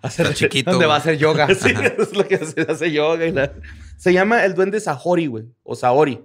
[0.03, 0.71] Hacer- chiquito.
[0.71, 1.47] ¿Dónde va a hacer yoga?
[1.55, 3.27] Sí, es lo que hace, hace yoga.
[3.27, 3.53] y la-
[3.97, 6.21] Se llama el duende Sahori, güey, o Saori.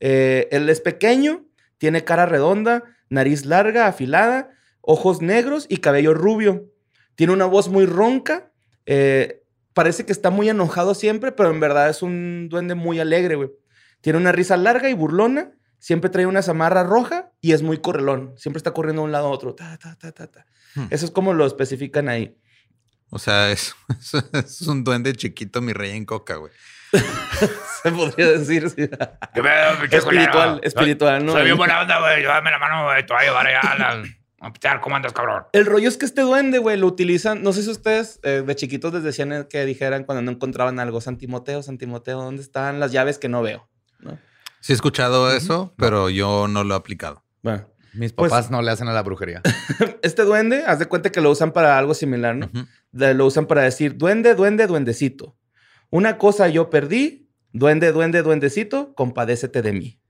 [0.00, 1.44] Eh, él es pequeño,
[1.78, 6.70] tiene cara redonda, nariz larga, afilada, ojos negros y cabello rubio.
[7.14, 8.50] Tiene una voz muy ronca.
[8.86, 9.40] eh,
[9.72, 13.50] parece que está muy enojado siempre, pero en verdad es un duende muy alegre, güey.
[14.02, 15.52] Tiene una risa larga y burlona.
[15.78, 18.34] Siempre trae una zamarra roja y es muy correlón.
[18.36, 19.54] Siempre está corriendo de un lado a otro.
[19.54, 20.46] Ta, ta, ta, ta, ta.
[20.76, 20.86] Hmm.
[20.90, 22.36] Eso es como lo especifican ahí.
[23.14, 23.76] O sea, es,
[24.32, 26.52] es un duende chiquito, mi rey en coca, güey.
[27.82, 28.68] Se podría decir.
[28.70, 28.88] sí.
[29.34, 30.60] ¿Qué pedo, pinche espiritual, culero?
[30.62, 31.32] espiritual, ¿no?
[31.32, 32.22] Soy bien buena onda, güey.
[32.22, 33.06] Llévame la mano, güey.
[33.06, 34.80] Te voy a llevar allá a la...
[34.80, 35.44] ¿cómo andas, cabrón?
[35.52, 37.42] El rollo es que este duende, güey, lo utilizan.
[37.42, 41.00] No sé si ustedes eh, de chiquitos les decían que dijeran cuando no encontraban algo.
[41.00, 43.68] Santimoteo, Santimoteo, ¿dónde están las llaves que no veo?
[44.00, 44.18] ¿No?
[44.60, 47.22] Sí he escuchado eso, pero yo no lo he aplicado.
[47.42, 49.40] Bueno, Mis Pues- papás no le hacen a la brujería.
[50.02, 52.50] este duende, haz de cuenta que lo usan para algo similar, ¿no?
[52.92, 55.36] Lo usan para decir duende, duende, duendecito.
[55.90, 60.00] Una cosa yo perdí, duende, duende, duendecito, compadécete de mí.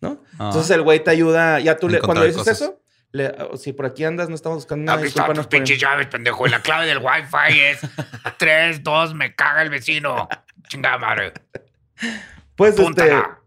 [0.00, 0.22] ¿No?
[0.32, 2.60] Entonces el güey te ayuda, ya tú le, cuando dices cosas.
[2.60, 5.78] eso, le- oh, si por aquí andas, no estamos buscando nada, Aquí están tus pinches
[5.80, 6.44] llaves, pendejo.
[6.46, 7.78] Y la clave del Wi-Fi es
[8.38, 10.28] 3, 2, me caga el vecino.
[10.68, 11.32] Chingada madre.
[12.56, 13.38] Pues este, Púntala.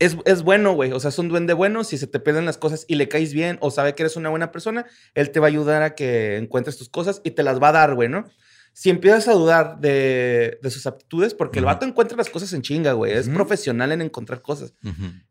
[0.00, 0.92] Es, es bueno, güey.
[0.92, 1.84] O sea, es un duende bueno.
[1.84, 4.30] Si se te pierden las cosas y le caes bien o sabe que eres una
[4.30, 7.62] buena persona, él te va a ayudar a que encuentres tus cosas y te las
[7.62, 8.24] va a dar, güey, ¿no?
[8.72, 12.62] Si empiezas a dudar de, de sus aptitudes, porque el vato encuentra las cosas en
[12.62, 13.12] chinga, güey.
[13.12, 14.74] Es profesional en encontrar cosas.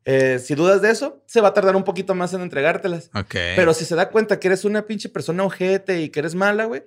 [0.06, 3.10] Eh, si dudas de eso, se va a tardar un poquito más en entregártelas.
[3.16, 3.36] Ok.
[3.56, 6.66] Pero si se da cuenta que eres una pinche persona ojete y que eres mala,
[6.66, 6.84] güey,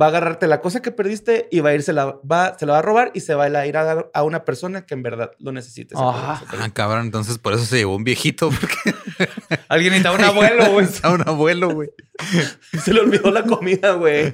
[0.00, 2.72] va a agarrarte la cosa que perdiste y va a irse la, va, se la
[2.72, 5.02] va a robar y se va a ir a dar a una persona que en
[5.02, 5.94] verdad lo necesite.
[5.94, 6.10] perdió.
[6.10, 8.76] Ah, cabrón, entonces por eso se llevó un viejito, porque
[9.68, 10.86] Alguien necesita un abuelo, güey.
[10.86, 11.90] está un abuelo, güey.
[12.84, 14.32] Se le olvidó la comida, güey.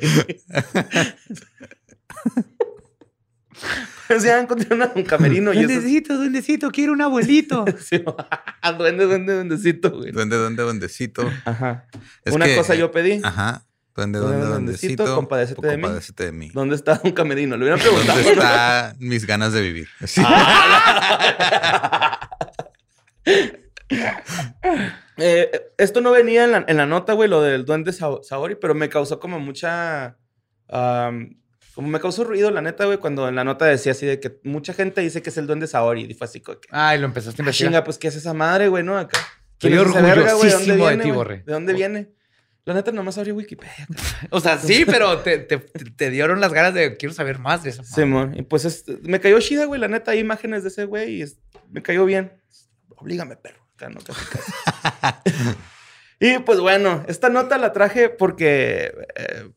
[4.08, 5.66] Pues ya encontré una- un camerino y eso.
[5.68, 7.64] es- Duendecito, duendecito, quiero un abuelito.
[7.78, 8.02] Sí,
[8.78, 10.10] duende, duende, duendecito, güey.
[10.10, 11.30] Duende, duende, duendecito.
[11.44, 11.86] Ajá.
[12.24, 13.20] Es una que- cosa yo pedí.
[13.22, 13.64] Ajá.
[13.96, 15.88] Duende, Duende, duende, duendecito, compadécete de mí.
[16.16, 16.50] De mí.
[16.54, 17.56] ¿Dónde está un camerino?
[17.56, 18.16] Le hubieran preguntado.
[18.18, 19.88] ¿Dónde están mis ganas de vivir?
[20.06, 20.22] Sí.
[25.22, 28.54] Eh, esto no venía en la, en la nota, güey, lo del duende Sa- Saori,
[28.54, 30.16] pero me causó como mucha.
[30.66, 34.40] como me causó ruido, la neta, güey, cuando en la nota decía así de que
[34.44, 36.04] mucha gente dice que es el duende Saori.
[36.08, 36.68] Y fue así como que.
[36.70, 37.70] Ay, lo empezaste a "Ah, investigar.
[37.72, 38.96] chinga, pues, ¿qué es esa madre, güey, no?
[38.96, 39.18] Acá.
[39.52, 40.46] Estoy ¿Quién es esa verga, güey?
[40.48, 41.16] ¿De dónde orgullosísimo de viene, ti, güey?
[41.18, 41.42] Borre.
[41.44, 42.10] ¿De dónde viene?
[42.66, 43.86] La neta, nomás abrí Wikipedia.
[44.30, 47.70] O sea, sí, pero te, te- te dieron las ganas de quiero saber más de
[47.70, 47.82] eso.
[47.84, 48.34] Simón.
[48.36, 50.10] Y pues es- me cayó chida, güey, la neta.
[50.12, 51.38] Hay imágenes de ese güey y es-
[51.70, 52.32] me cayó bien.
[52.96, 53.60] Oblígame, perro.
[53.88, 54.20] No casi.
[56.20, 58.92] y pues bueno, esta nota la traje porque.
[59.16, 59.50] eh,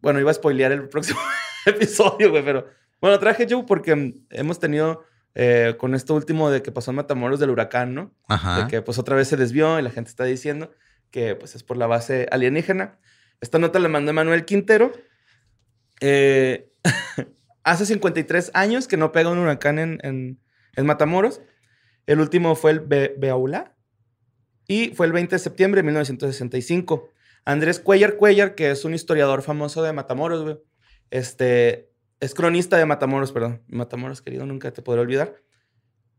[0.00, 1.20] bueno, iba a spoilear el próximo
[1.66, 2.66] episodio, güey, pero.
[3.00, 5.04] Bueno, traje yo porque hemos tenido.
[5.34, 8.14] eh, con esto último de que pasó en Matamoros del huracán, ¿no?
[8.28, 8.62] Ajá.
[8.62, 10.72] de que pues otra vez se desvió y la gente está diciendo
[11.10, 12.98] que pues es por la base alienígena.
[13.40, 14.92] Esta nota la mandó Manuel Quintero.
[16.00, 16.70] Eh,
[17.64, 20.40] hace 53 años que no pega un huracán en, en-
[20.76, 21.40] en Matamoros.
[22.06, 23.74] El último fue el Be Beaula.
[24.68, 27.08] Y fue el 20 de septiembre de 1965.
[27.44, 30.58] Andrés Cuellar Cuellar, que es un historiador famoso de Matamoros.
[31.10, 33.62] Este, es cronista de Matamoros, perdón.
[33.68, 35.36] Matamoros, querido, nunca te podré olvidar.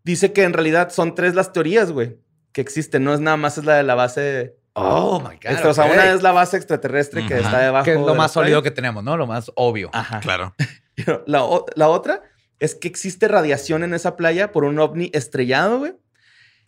[0.04, 2.18] Dice que en realidad son tres las teorías, güey,
[2.54, 3.04] que existen.
[3.04, 4.58] No es nada más es la de la base...
[4.80, 5.40] Oh, my God.
[5.46, 5.94] Esta, O sea, ok.
[5.94, 7.44] una es la base extraterrestre que Ujú.
[7.44, 9.18] está debajo Que es de lo la más sólido que tenemos, ¿no?
[9.18, 9.90] Lo más obvio.
[9.94, 10.20] Ajá.
[10.20, 10.54] Claro.
[10.96, 11.44] Pero La,
[11.76, 12.22] la otra
[12.60, 15.94] es que existe radiación en esa playa por un ovni estrellado, güey.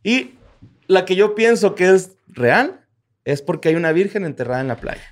[0.03, 0.35] Y
[0.87, 2.85] la que yo pienso que es real
[3.25, 5.01] es porque hay una virgen enterrada en la playa.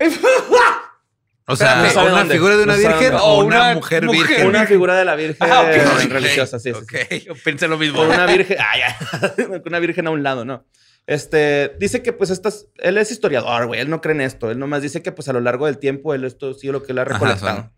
[1.50, 2.34] O sea, No una dónde.
[2.34, 4.26] figura de una No virgen o una, una mujer, mujer.
[4.28, 4.46] virgen.
[4.48, 5.68] Una figura de la virgen Ah, ok.
[5.68, 6.92] eh, Ok, religiosa, sí, sí, ok.
[7.08, 7.20] sí.
[7.26, 8.02] Yo pensé lo mismo.
[8.02, 8.58] Una virgen.
[8.60, 9.60] Ah, ya.
[9.64, 10.66] una virgen a un lado, ¿no?
[11.08, 14.58] Este, dice que pues estas, él es historiador, güey, él no cree en esto, él
[14.58, 16.98] nomás dice que pues a lo largo del tiempo él esto sí lo que él
[16.98, 17.72] ha Ajá, recolectado.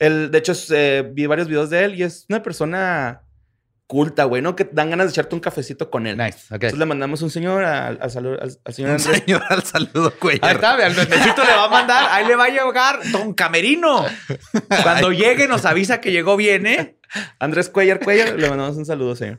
[0.00, 3.22] Él, de hecho, eh, vi varios videos de él y es una persona
[3.86, 4.56] culta, güey, ¿no?
[4.56, 6.16] Que dan ganas de echarte un cafecito con él.
[6.16, 6.46] Nice.
[6.48, 6.54] Ok.
[6.54, 9.18] Entonces le mandamos un señor al, al salu- al- al señor Un Andrés.
[9.24, 10.54] señor al saludo, Ahí cuellar.
[10.56, 14.04] está, al duendecito le va a mandar, ahí le va a llegar Don Camerino.
[14.82, 16.98] Cuando llegue nos avisa que llegó bien, ¿eh?
[17.38, 19.38] Andrés Cuellar Cuellar, le mandamos un saludo, señor.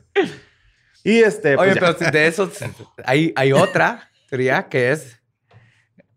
[1.08, 1.94] Y este, pues Oye, ya.
[1.96, 2.50] pero de eso
[3.04, 5.20] hay, hay otra teoría que es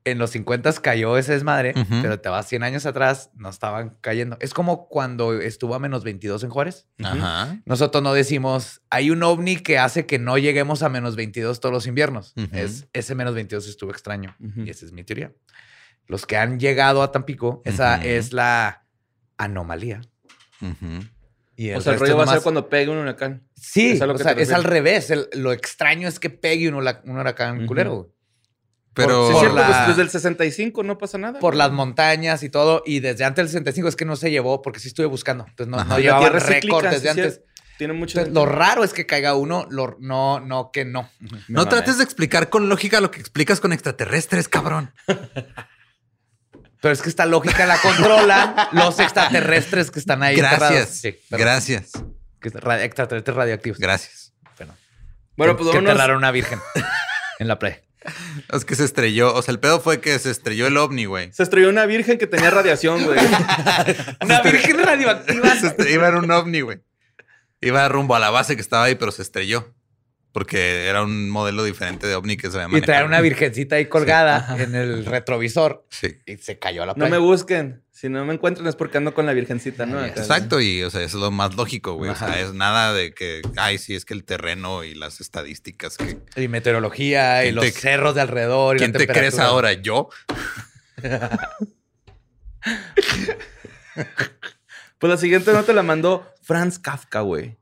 [0.05, 2.01] en los 50 cayó ese desmadre, Ujú.
[2.01, 4.37] pero te vas 100 años atrás, no estaban cayendo.
[4.39, 6.87] Es como cuando estuvo a menos 22 en Juárez.
[7.03, 7.59] Ajá.
[7.65, 11.73] Nosotros no decimos, hay un ovni que hace que no lleguemos a menos 22 todos
[11.73, 12.33] los inviernos.
[12.51, 14.35] Es, ese menos 22 estuvo extraño.
[14.55, 15.31] Y esa es mi teoría.
[16.07, 18.85] Los que han llegado a Tampico, esa es la
[19.37, 20.01] anomalía.
[21.61, 23.43] Y O sea, el rollo va a ser cuando pegue un huracán.
[23.53, 25.09] Sí, ¿Es a lo o que sea, te es al revés.
[25.09, 27.65] El- lo extraño es que pegue un, un huracán Ujú.
[27.67, 28.13] culero.
[28.93, 31.37] Pero Sí, Por es cierto, la- pues desde el 65 no pasa nada.
[31.41, 32.81] Por las montañas y todo.
[32.85, 35.45] Y desde antes del 65 es que no se llevó porque sí estuve buscando.
[35.49, 37.41] Entonces no, cíclica, récord sí, desde sí, antes.
[37.77, 38.19] Tiene mucho.
[38.19, 41.09] Entonces, lo raro es que caiga uno, lo- no, no que no.
[41.49, 44.93] no trates de explicar con lógica lo que explicas con extraterrestres, cabrón.
[46.81, 50.35] Pero es que esta lógica la controlan los extraterrestres que están ahí.
[50.35, 50.89] Gracias.
[50.89, 51.19] Sí.
[51.29, 51.91] Gracias.
[52.41, 53.79] Que extraterrestres radioactivos.
[53.79, 54.33] Gracias.
[54.57, 54.75] Bueno,
[55.35, 55.91] Bueno, pues que vámonos.
[55.91, 56.59] enterraron una virgen
[57.39, 57.81] en la playa.
[58.53, 59.33] Es que se estrelló.
[59.35, 61.31] O sea, el pedo fue que se estrelló el ovni, güey.
[61.33, 63.19] Se estrelló una virgen que tenía radiación, güey.
[64.21, 65.49] Una virgen radioactiva.
[65.55, 66.79] Se Iba en un ovni, güey.
[67.61, 69.73] Iba rumbo a la base que estaba ahí, pero se estrelló.
[70.31, 73.87] Porque era un modelo diferente de ovni que se había Y traer una virgencita ahí
[73.87, 75.85] colgada en el retrovisor.
[75.89, 76.19] Sí.
[76.27, 77.11] Y se cayó a la No playa.
[77.11, 77.83] me busquen.
[77.91, 80.05] Si no me encuentran es porque ando con la virgencita, ¿no?
[80.05, 82.11] Exacto, y o sea, eso es lo más lógico, güey.
[82.11, 85.97] O sea, es nada de que, ay, sí, es que el terreno y las estadísticas
[85.97, 86.17] que.
[86.41, 88.77] Y meteorología y ¿Quién los te- cerros de alrededor.
[88.77, 89.73] y la ¿Quién te crees ahora?
[89.73, 90.09] ¿Yo?
[94.97, 97.57] Pues la siguiente nota la mandó Franz Kafka, güey.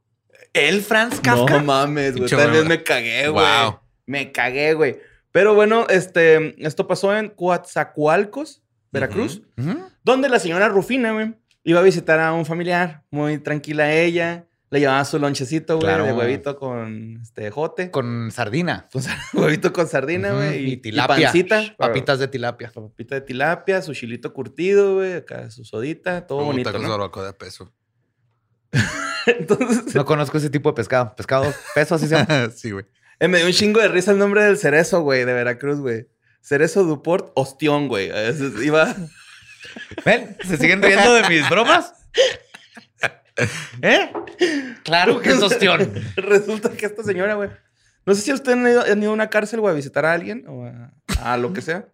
[0.58, 1.60] ¿El Franz Kafka?
[1.60, 2.30] No mames, güey.
[2.30, 3.46] Tal vez me cagué, güey.
[3.64, 3.80] Wow.
[4.06, 4.98] Me cagué, güey.
[5.32, 9.42] Pero bueno, este, esto pasó en Coatzacoalcos, Veracruz,
[10.04, 14.46] donde la señora Rufina, güey, iba a visitar a un familiar, muy tranquila ella.
[14.70, 16.04] Le llevaba su lonchecito, güey, Claro.
[16.04, 17.90] de huevito con este jote.
[17.90, 18.90] Con sardina.
[18.92, 19.02] Con
[19.42, 20.72] huevito con sardina, güey.
[20.74, 21.28] Y tilapia.
[21.28, 21.64] pancita.
[21.78, 22.70] Papitas de tilapia.
[22.74, 25.14] Papita de tilapia, su chilito curtido, güey.
[25.14, 27.24] Acá su sodita, todo Puta, bonito, con ¿no?
[27.24, 27.72] de peso.
[29.26, 31.16] Entonces, No conozco ese tipo de pescado.
[31.16, 32.50] Pescado, peso, así se llama.
[32.56, 32.86] sí, güey.
[33.20, 36.08] eh, me dio un chingo de risa el nombre del cerezo, güey, de Veracruz, güey.
[36.42, 38.12] Cerezo Duport Ostión, güey.
[38.64, 38.96] Iba...
[40.06, 40.38] ¿Ven?
[40.48, 41.94] ¿Se siguen riendo de mis bromas?
[43.82, 44.12] ¿Eh?
[44.84, 45.94] Claro que es ostión.
[46.16, 47.50] Resulta que esta señora, güey.
[48.06, 50.14] No sé si ustedes han ido, han ido a una cárcel, güey, a visitar a
[50.14, 51.88] alguien o a, a lo que sea.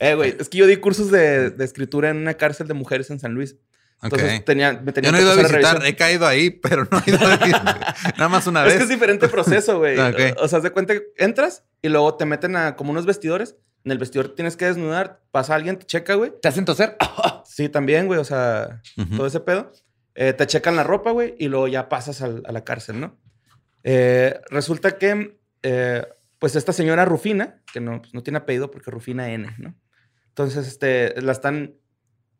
[0.00, 3.10] Eh, güey, es que yo di cursos de, de escritura en una cárcel de mujeres
[3.10, 3.56] en San Luis.
[4.04, 4.44] Entonces Ok.
[4.44, 7.02] tenía, me tenía Yo no que he ido a visitar, he caído ahí, pero no
[7.04, 7.94] he ido a visitar.
[8.18, 8.76] Nada más una Es vez.
[8.76, 9.98] que es diferente proceso, güey.
[9.98, 10.38] Ok.
[10.40, 13.56] O sea, de cuenta que entras y luego te meten a como unos vestidores.
[13.84, 15.20] En el vestidor tienes que desnudar.
[15.30, 16.32] Pasa alguien, te checa, güey.
[16.40, 16.96] ¿Te hacen toser?
[17.44, 18.18] Sí, también, güey.
[18.20, 18.80] O sea,
[19.16, 19.72] todo ese pedo.
[20.14, 23.18] Eh, te checan la ropa, güey, y luego ya pasas al- a la cárcel, ¿no?
[23.82, 26.06] Eh, resulta que, eh,
[26.38, 29.74] pues, esta señora Rufina, que no, pues, no tiene apellido porque Rufina N, ¿no?
[30.28, 31.74] Entonces, este, la están,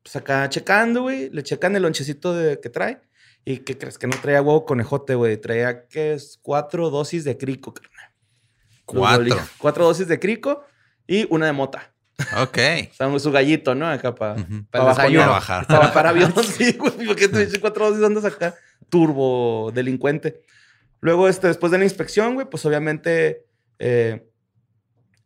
[0.05, 1.31] pues, acá checando, güey.
[1.31, 3.01] Le checan el lonchecito de, que trae.
[3.45, 3.99] ¿Y qué crees?
[3.99, 5.37] Que no traía huevo conejote, güey.
[5.39, 6.39] Traía, ¿qué es?
[6.41, 8.11] Cuatro dosis de crico, carnal.
[8.85, 9.37] Cuatro.
[9.59, 10.65] Cuatro dosis de crico
[11.07, 11.93] y una de mota.
[12.41, 12.59] Ok.
[12.93, 13.89] O sea, su gallito, ¿no?
[13.89, 14.65] Acá para Ujú.
[14.71, 15.21] Para desayuno.
[15.23, 15.67] Para bajar.
[15.67, 17.07] para bajar avión, sí, güey.
[17.07, 18.55] ¿Por qué te eché cuatro dosis andas acá?
[18.89, 20.43] Turbo delincuente.
[21.01, 23.47] Luego, este, después de la inspección, güey, pues obviamente
[23.79, 24.27] eh,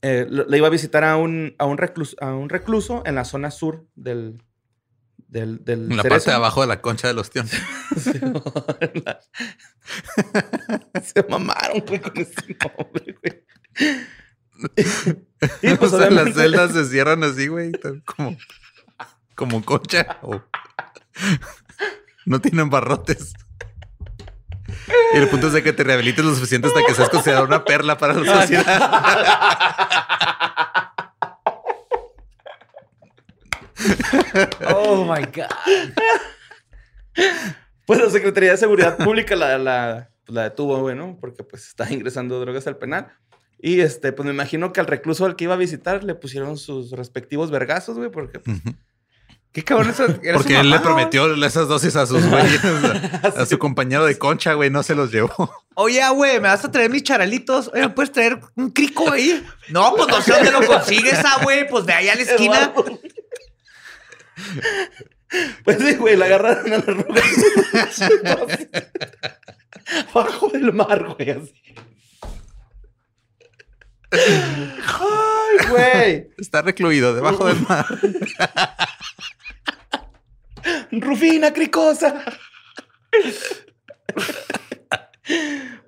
[0.03, 3.25] eh, le iba a visitar a un, a, un recluso, a un recluso en la
[3.25, 4.43] zona sur del.
[5.29, 6.09] Del, la Cerezo.
[6.09, 7.47] parte de abajo de la concha del ostión.
[7.49, 8.13] Sí,
[9.05, 9.21] la-
[11.03, 13.43] Se mamaron, güey, con ese nombre, güey.
[15.63, 17.73] Y pues o sea, las obviamente- celdas se cierran así, güey.
[18.05, 18.37] Como,
[19.35, 20.19] como concha.
[20.23, 20.43] o-
[22.27, 23.33] No tienen barrotes.
[25.15, 27.65] Y el punto es de que te rehabilites lo suficiente hasta que seas considerado una
[27.65, 28.65] perla para la sociedad.
[34.75, 35.95] Oh my God.
[37.87, 41.17] Pues la Secretaría de Seguridad Pública la, la, pues, la detuvo, güey, ¿no?
[41.21, 43.09] Porque pues estaba ingresando drogas al penal.
[43.61, 46.59] Y este, pues me imagino que al recluso al que iba a visitar le pusieron
[46.59, 48.61] sus respectivos vergazos, güey, porque pues,
[49.53, 50.07] Qué cabrón eso.
[50.35, 54.53] Porque él le prometió esas dosis a sus güeyes, a, a su compañero de concha,
[54.53, 55.51] güey, no se los llevó.
[55.75, 57.71] Oye, güey, ¿me vas a traer mis charalitos?
[57.73, 59.45] Oye, ¿me puedes traer un crico ahí?
[59.71, 61.67] No, pues no sé dónde lo consigues, ah, güey.
[61.69, 62.73] Pues de ahí a la esquina.
[65.63, 67.21] Pues sí, güey, la agarraron a la roca.
[70.15, 71.53] Bajo del mar, güey, así.
[74.11, 76.31] Ay, güey.
[76.39, 77.85] Está recluido debajo del mar.
[80.93, 82.25] Rufina cricosa.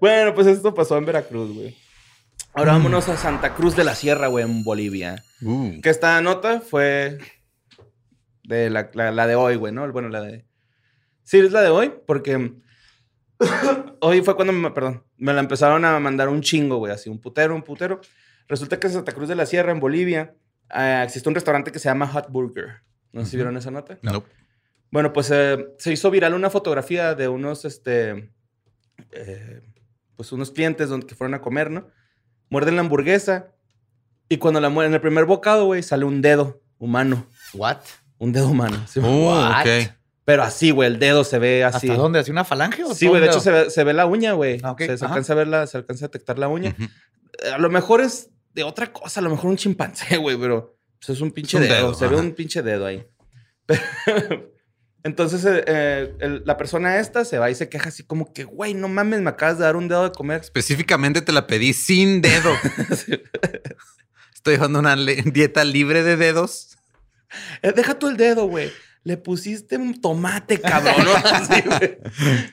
[0.00, 1.74] bueno, pues esto pasó en Veracruz, güey.
[2.52, 5.24] Ahora vámonos a Santa Cruz de la Sierra, güey, en Bolivia.
[5.40, 7.16] Uh, Que esta nota fue
[8.50, 9.90] de la, la- la de hoy, güey, ¿no?
[9.92, 10.44] Bueno, la de...
[11.22, 12.54] Sí, es la de hoy, porque
[14.00, 17.20] hoy fue cuando, me, perdón, me la empezaron a mandar un chingo, güey, así, un
[17.20, 18.00] putero, un putero.
[18.48, 20.34] Resulta que en Santa Cruz de la Sierra, en Bolivia,
[20.74, 22.82] eh, existe un restaurante que se llama Hot Burger.
[23.12, 23.98] No sé si vieron esa nota.
[24.02, 24.24] no.
[24.92, 28.32] Bueno, pues eh, se hizo viral una fotografía de unos, este,
[29.12, 29.62] eh,
[30.16, 31.86] pues unos clientes donde, que fueron a comer, ¿no?
[32.48, 33.52] Muerden la hamburguesa
[34.28, 37.24] y cuando la muerden, en el primer bocado, güey, sale un dedo humano.
[37.54, 37.78] What?
[38.20, 38.85] Un dedo humano.
[38.87, 39.00] sí.
[39.00, 39.50] Uh.
[40.26, 41.88] Pero así, güey, el dedo se ve así.
[41.90, 42.20] ¿Hasta dónde?
[42.20, 44.61] ¿Hacia una falange o Sí, güey, de hecho se ve, se ve la uña, güey.
[44.62, 46.76] Ah, se, alcanza a ver la, se alcanza a detectar la uña.
[46.78, 50.78] Eh, A lo mejor es de otra cosa, a lo mejor un chimpancé, güey, pero
[51.00, 51.74] pues, es un pinche un dedo.
[51.74, 53.04] dedo, se ve un pinche dedo ahí.
[53.66, 54.50] Pero-
[55.02, 58.44] Entonces, eh, eh, el- la persona esta se va y se queja así como que,
[58.44, 60.42] güey, no mames, me acabas de dar un dedo de comer.
[60.42, 62.52] Específicamente te la pedí sin dedo.
[64.35, 66.76] Estoy llevando una dieta libre de dedos.
[67.62, 68.71] Eh, deja tú el dedo, güey.
[69.03, 70.95] Le pusiste un tomate, cabrón.
[71.05, 71.12] ¿no?
[71.25, 71.62] Así.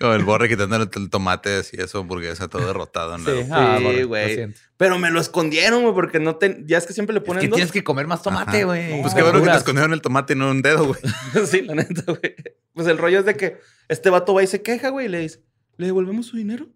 [0.02, 3.18] O el borre quitándole el tomate así, eso, hamburguesa todo derrotado.
[3.18, 3.26] ¿no?
[3.26, 4.54] Sí, Sí, ah, güey.
[4.78, 6.64] Pero me lo escondieron, güey, porque no te...
[6.66, 7.56] Ya es que siempre le Es ponen que dos.
[7.58, 9.02] tienes que comer más tomate, güey.
[9.02, 11.02] Pues qué bueno que te escondieron el tomate y no un dedo, güey.
[11.48, 12.36] sí, la neta, güey.
[12.74, 13.58] Pues el rollo es de que
[13.90, 15.44] este vato va y se queja, güey, y le dice,
[15.76, 16.70] ¿le devolvemos su dinero?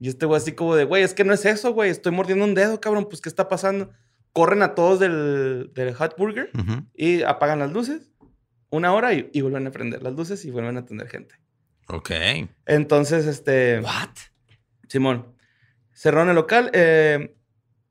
[0.00, 1.90] Y este güey así como de, güey, es que no es eso, güey.
[1.90, 3.06] Estoy mordiendo un dedo, cabrón.
[3.08, 3.92] Pues, ¿qué está pasando?
[4.34, 6.86] Corren a todos del, del Hot Burger Ujú.
[6.94, 8.10] y apagan las luces
[8.68, 11.36] una hora y, y vuelven a prender las luces y vuelven a atender gente.
[11.86, 12.10] Ok.
[12.66, 13.78] Entonces, este...
[13.80, 14.10] What?
[14.88, 15.34] Simón,
[15.94, 16.70] cerraron el local.
[16.74, 17.36] Eh,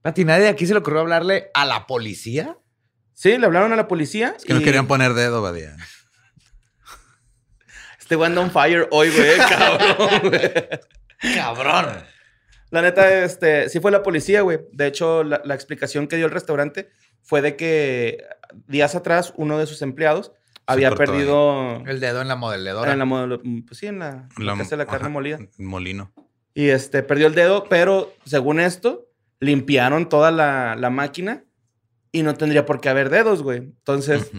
[0.02, 2.58] Pati, nadie de aquí se le ocurrió hablarle a la policía.
[3.14, 4.34] sí, le hablaron a la policía.
[4.38, 5.76] Es que no querían poner dedo, Badía.
[8.00, 10.52] Este güey anda on fire hoy, güey, cabrón, güey.
[11.36, 12.04] Cabrón.
[12.74, 14.60] La neta, este, sí fue la policía, güey.
[14.72, 16.90] De hecho, la, la explicación que dio el restaurante
[17.22, 18.24] fue de que
[18.68, 20.32] días atrás uno de sus empleados
[20.66, 22.92] había perdido El dedo en la modeladora.
[22.94, 25.40] en la, modelo- pues sí, en la, lo que hace la carne ajá, molida.
[25.58, 26.12] Molino.
[26.56, 29.08] Y este, perdió el dedo, pero según esto,
[29.40, 31.44] limpiaron toda la, la máquina
[32.12, 33.58] y no tendría por qué haber dedos, güey.
[33.60, 34.32] Entonces,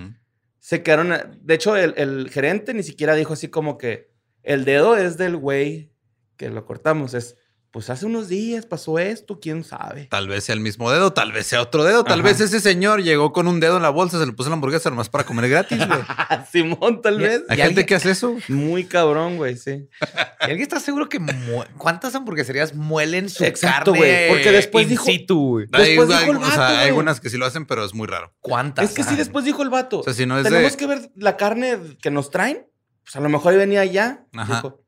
[0.59, 1.39] se quedaron.
[1.41, 4.11] De hecho, el, el gerente ni siquiera dijo así como que
[4.43, 5.93] el dedo es del güey
[6.37, 7.15] que lo cortamos.
[7.15, 7.37] Es,
[7.75, 10.07] pues hace unos días pasó esto, quién sabe.
[10.07, 12.05] Tal vez sea el mismo dedo, tal vez sea otro dedo.
[12.05, 12.29] Tal Ajá.
[12.29, 14.91] vez ese señor llegó con un dedo en la bolsa, se le puso la hamburguesa
[14.91, 15.99] nomás para comer gratis, güey.
[16.53, 17.43] Simón, tal vez.
[17.49, 18.37] Hay ¿Y gente alguien- que hace eso.
[18.49, 19.89] Muy cabrón, güey, sí.
[20.01, 24.85] ¿Y alguien está seguro que mu- cuántas hamburgueserías muelen su Exacto, carne güey, porque después
[24.85, 25.67] in dijo- situ, güey?
[25.73, 27.85] Hay, Después dijo hay- el o sea, vato, hay algunas que sí lo hacen, pero
[27.85, 28.33] es muy raro.
[28.41, 28.85] ¿Cuántas?
[28.89, 29.99] Es que sí, después dijo el vato.
[29.99, 30.79] O sea, si no es Tenemos de...
[30.79, 32.67] que ver la carne que nos traen.
[33.03, 34.25] Pues a lo mejor ahí venía ya.
[34.33, 34.55] Ajá.
[34.55, 34.81] dijo.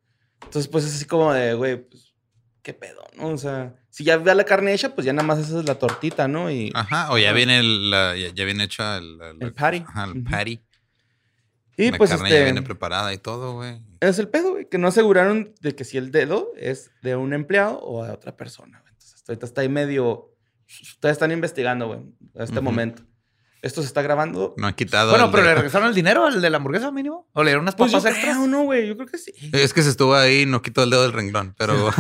[0.44, 2.05] Entonces, pues es así como de, güey, pues,
[2.66, 3.29] qué pedo, ¿no?
[3.29, 6.26] O sea, si ya ve la carne hecha, pues ya nada más haces la tortita,
[6.26, 6.50] ¿no?
[6.50, 9.85] Y Ajá, o ya viene el- la, ya, ya viene hecha el, el- El patty.
[9.87, 10.24] Ajá, el Ujú.
[10.24, 10.61] patty.
[11.76, 13.81] Y la pues carne este, ya viene preparada y todo, güey.
[14.00, 17.33] es el pedo, güey, que no aseguraron de que si el dedo es de un
[17.35, 18.83] empleado o de otra persona.
[18.88, 20.33] Entonces, ahorita está ahí medio...
[20.68, 22.00] Ustedes están investigando, güey,
[22.37, 23.05] a este momento.
[23.66, 24.55] Esto se está grabando.
[24.57, 25.11] No han quitado.
[25.11, 27.29] Bueno, pero de- le regresaron el dinero al de la hamburguesa mínimo.
[27.33, 28.37] O le dieron unas Pues yo papas extras.
[28.37, 28.87] creo, ¿no, güey?
[28.87, 29.33] Yo creo que sí.
[29.52, 31.74] Es que se estuvo ahí y no quitó el dedo del renglón, pero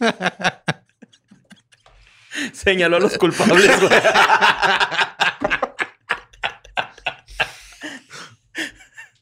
[2.52, 3.92] Señaló a los culpables, güey.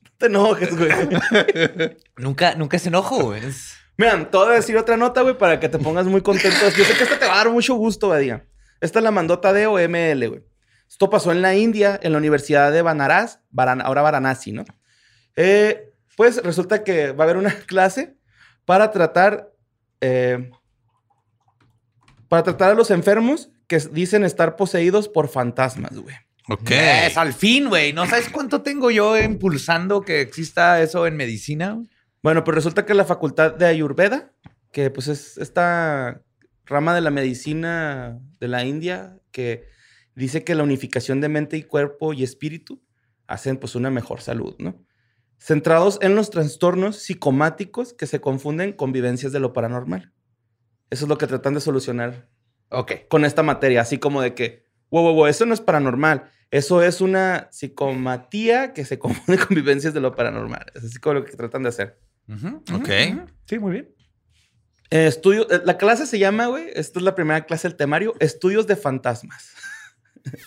[0.03, 0.90] No te enojes, güey.
[2.16, 3.42] Nunca, nunca se enojo, güey.
[3.97, 6.57] Miren, te voy a decir otra nota, güey, para que te pongas muy contento.
[6.77, 8.44] Yo sé que esta te va a dar mucho gusto, Badía.
[8.81, 10.44] Esta la mandó Tadeo ML, güey.
[10.94, 14.64] Esto pasó en la India, en la Universidad de Banaras, ahora Varanasi, ¿no?
[15.35, 18.14] Eh, pues resulta que va a haber una clase
[18.64, 19.50] para tratar,
[20.00, 20.52] eh,
[22.28, 26.14] para tratar a los enfermos que dicen estar poseídos por fantasmas, güey.
[26.48, 26.70] Ok.
[26.70, 27.92] Es al fin, güey.
[27.92, 31.76] ¿No sabes cuánto tengo yo impulsando que exista eso en medicina?
[32.22, 34.30] Bueno, pues resulta que la facultad de Ayurveda,
[34.70, 36.22] que pues es esta
[36.66, 39.73] rama de la medicina de la India, que
[40.14, 42.83] dice que la unificación de mente y cuerpo y espíritu
[43.27, 44.85] hacen pues una mejor salud, ¿no?
[45.38, 50.12] Centrados en los trastornos psicomáticos que se confunden con vivencias de lo paranormal.
[50.90, 52.29] Eso es lo que tratan de solucionar
[52.70, 52.92] Ok.
[53.09, 56.83] con esta materia, así como de que, wow, wow, wow, eso no es paranormal, eso
[56.83, 60.66] es una psicomatía que se confunde con vivencias de lo paranormal.
[60.74, 61.98] Es así como lo que tratan de hacer.
[62.72, 62.88] Ok.
[63.46, 63.94] Sí, muy bien.
[64.90, 68.14] Eh, estudio, eh, la clase se llama, güey, esta es la primera clase del temario,
[68.20, 69.50] Estudios de Fantasmas.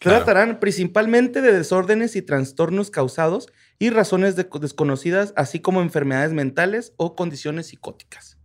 [0.00, 0.18] Claro.
[0.24, 3.46] Tratarán principalmente de desórdenes y trastornos causados
[3.78, 8.36] y razones de- desconocidas, así como enfermedades mentales o condiciones psicóticas.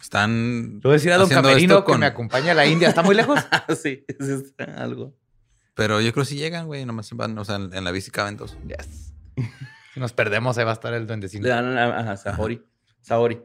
[0.00, 0.74] Están.
[0.74, 2.88] Le voy a decir a don Camerino que me acompaña a la India.
[2.88, 3.40] ¿Está muy lejos?
[3.82, 5.16] sí, eso es algo.
[5.74, 6.84] Pero yo creo que sí llegan, güey.
[6.84, 8.56] Nomás van, o sea, en, en la bici caben dos.
[8.66, 9.14] Yes.
[9.94, 11.42] Si nos perdemos, ahí va a estar el duendecino.
[11.44, 12.62] Le dan a- Ajá, Saori.
[13.00, 13.40] Saori.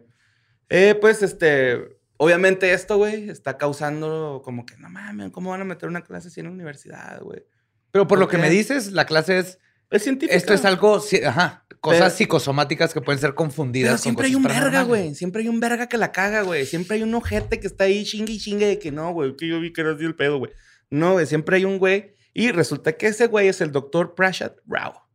[0.70, 5.66] Eh, pues, este, obviamente esto, güey, está causando como que, no mames, ¿cómo van a
[5.66, 7.44] meter una clase así en la universidad, güey?
[7.92, 9.60] Pero por lo ¿Por que me dices, la clase es...
[9.90, 10.36] Es científico.
[10.36, 11.02] Esto es algo...
[11.26, 11.66] Ajá.
[11.80, 15.14] Cosas Pero- psicosomáticas que pueden ser confundidas Pero con siempre hay un verga, güey.
[15.16, 16.66] Siempre hay un verga que la caga, güey.
[16.66, 19.48] Siempre hay un ojete que está ahí chingue y chingue de que no, güey, que
[19.48, 20.52] yo vi que era así el pedo, güey.
[20.90, 22.16] No, güey, siempre hay un güey.
[22.34, 25.08] Y resulta que ese güey es el doctor Prashat Rao.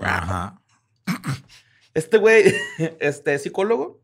[0.00, 0.62] Ajá.
[1.94, 2.54] Este güey,
[3.00, 3.99] este es psicólogo,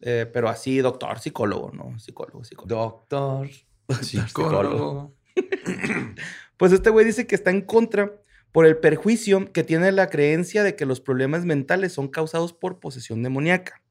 [0.00, 1.98] eh, pero así doctor psicólogo, ¿no?
[1.98, 2.82] Psicólogo, psicólogo.
[2.82, 3.48] Doctor.
[4.02, 5.14] Psicólogo.
[6.56, 8.14] Pues este güey dice que está en contra
[8.50, 12.80] por el perjuicio que tiene la creencia de que los problemas mentales son causados por
[12.80, 13.82] posesión demoníaca.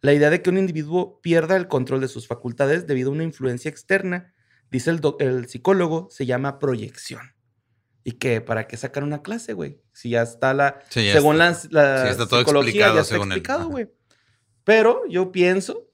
[0.00, 3.24] La idea de que un individuo pierda el control de sus facultades debido a una
[3.24, 4.32] influencia externa,
[4.70, 7.20] dice el, el psicólogo, se llama proyección.
[8.04, 9.82] ¿Y que ¿Para qué sacar una clase, güey?
[9.92, 10.80] Si ya está la...
[10.88, 11.68] Sí, ya según está.
[11.70, 13.88] la, la Sí, está todo psicología, explicado ya está según explicado, güey.
[14.66, 15.88] Pero yo pienso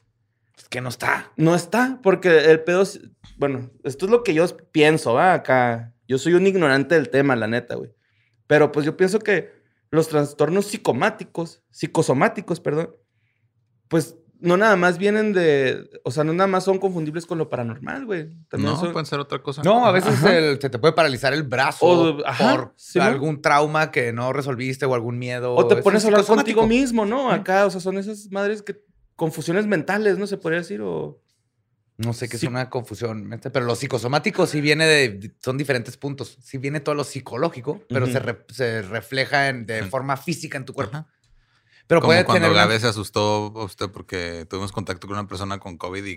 [0.70, 1.30] que no está.
[1.36, 2.84] no está, porque el pedo,
[3.36, 5.34] bueno, esto es lo que yo pienso, ¿va?
[5.34, 7.90] Acá, yo soy un ignorante del tema, la neta, güey.
[8.46, 9.52] Pero pues yo pienso que
[9.90, 12.96] los trastornos psicomáticos, psicosomáticos, perdón,
[13.88, 17.48] pues no nada más vienen de, o sea, no nada más son confundibles con lo
[17.48, 18.28] paranormal, güey.
[18.48, 19.62] También No, son- pueden ser otra cosa.
[19.62, 23.90] No, a veces el- se te puede paralizar el brazo O- ajá, por algún trauma
[23.90, 25.54] que no resolviste o algún miedo.
[25.54, 27.30] O te Es pones a hablar contigo mismo, ¿no?
[27.30, 28.82] Acá, o sea, son esas madres que,
[29.16, 30.26] confusiones mentales, ¿no?
[30.26, 31.20] Se podría decir, o...
[31.98, 32.46] No sé qué Sí.
[32.46, 36.38] es una confusión, pero lo psicosomático sí viene de, son diferentes puntos.
[36.42, 40.64] Sí viene todo lo psicológico, pero se, re- se refleja en- de forma física en
[40.64, 41.06] tu cuerpo.
[41.92, 45.28] Pero Como puede cuando tener una- Gabe se asustó usted porque tuvimos contacto con una
[45.28, 46.16] persona con COVID y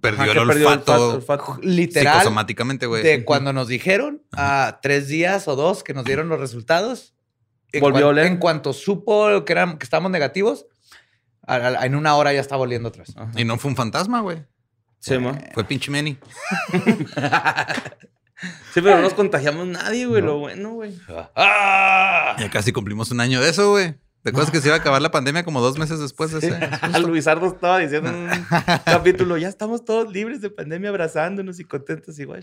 [0.00, 1.58] perdió Ajá, el perdió olfato, olfato.
[1.62, 3.04] literal psicosomáticamente, güey.
[3.04, 7.14] de cuando nos dijeron a tres días o dos que nos dieron los resultados.
[7.70, 8.26] en Volvió cuan- a oler.
[8.26, 10.66] En cuanto supo que, eran, que estábamos negativos,
[11.46, 13.12] a- a- en una hora ya estaba oliendo atrás.
[13.16, 13.30] Ajá.
[13.36, 14.44] Y no fue un fantasma, güey.
[14.98, 15.14] Sí.
[15.54, 16.18] Fue pinche Manny.
[18.74, 20.98] Sí, pero no nos contagiamos nadie, güey, lo bueno, güey.
[21.36, 22.36] ¡Ah!
[22.38, 23.94] Ya casi cumplimos un año de eso, güey.
[24.24, 26.54] ¿Te acuerdas que se iba a acabar la pandemia como dos meses después de ese?
[26.80, 28.30] A Luisardo estaba diciendo en un
[28.86, 32.40] capítulo, ya estamos todos libres de pandemia, abrazándonos y contentos y güey.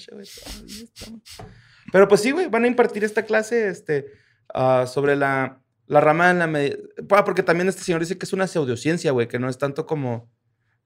[1.91, 4.05] Pero pues sí, güey, van a impartir esta clase este,
[4.53, 6.83] ah, sobre la, la rama en la medicina.
[7.25, 10.29] Porque también este señor dice que es una pseudociencia, güey, que no es tanto como...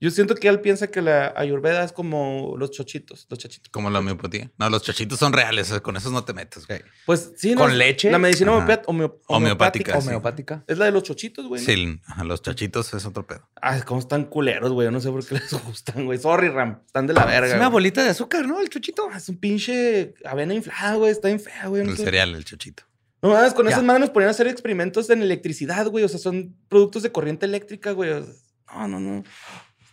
[0.02, 3.70] Yo siento que él piensa que la ayurveda es como los chochitos, los chachitos.
[3.70, 4.52] Como la homeopatía.
[4.58, 5.72] No, los chachitos son reales.
[5.82, 6.82] Con esos no te metes, güey.
[7.06, 7.62] Pues sí, ¿no?
[7.62, 8.12] ¿Con leche?
[8.12, 10.02] La medicina Homeopática, homeopática.
[10.02, 10.08] sí.
[10.08, 10.64] Homeopática.
[10.68, 11.62] Es la de los chochitos, güey.
[11.62, 11.66] ¿no?
[11.66, 13.50] Sí, ajá, los chachitos es otro pedo.
[13.62, 14.86] Ay, cómo están culeros, güey.
[14.86, 16.20] Yo no sé por qué les gustan, güey.
[16.20, 16.82] Sorry, Ram.
[16.86, 17.48] Están de la verga.
[17.48, 17.72] Es una güey.
[17.74, 18.60] bolita de azúcar, ¿no?
[18.60, 19.08] El chuchito.
[19.12, 21.12] Ah, Es un pinche avena inflada, güey.
[21.12, 21.84] Está bien fea, güey.
[21.86, 22.84] No, El cereal, el chachito.
[23.22, 23.72] no mames, con Ya.
[23.72, 26.04] esas manos nos ponían a hacer experimentos en electricidad, güey.
[26.04, 28.10] O sea, son productos de corriente eléctrica, güey.
[28.12, 28.34] O sea,
[28.76, 29.24] no, no, no.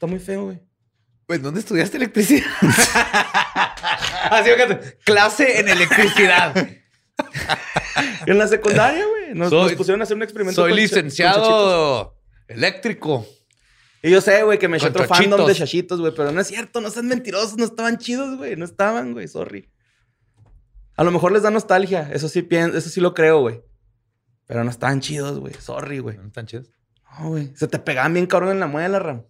[0.03, 0.59] Está muy feo, güey.
[1.27, 2.45] Pues, ¿dónde estudiaste electricidad?
[4.33, 6.55] Así fíjate, clase en electricidad.
[8.27, 9.35] En la secundaria, güey.
[9.35, 10.61] Nos, pusieron a hacer un experimento.
[10.61, 12.17] Soy con cha- con licenciado
[12.49, 13.25] eléctrico.
[14.03, 16.01] Y yo sé, güey, que me eché otro fandom de chachitos.
[16.01, 16.13] güey.
[16.17, 17.57] Pero no es cierto, no sean mentirosos.
[17.59, 18.57] No estaban chidos, güey.
[18.57, 19.29] No estaban, güey.
[19.29, 19.71] Sorry.
[20.97, 22.11] A lo mejor les da nostalgia.
[22.13, 23.63] Eso sí, pien- eso sí lo creo, güey.
[24.47, 25.55] Pero no estaban chidos, güey.
[25.55, 26.17] Sorry, güey.
[26.17, 26.71] ¿No están chidos?
[27.21, 27.53] No, güey.
[27.55, 29.25] Se te pegaban bien cabrón en la muela, Ram.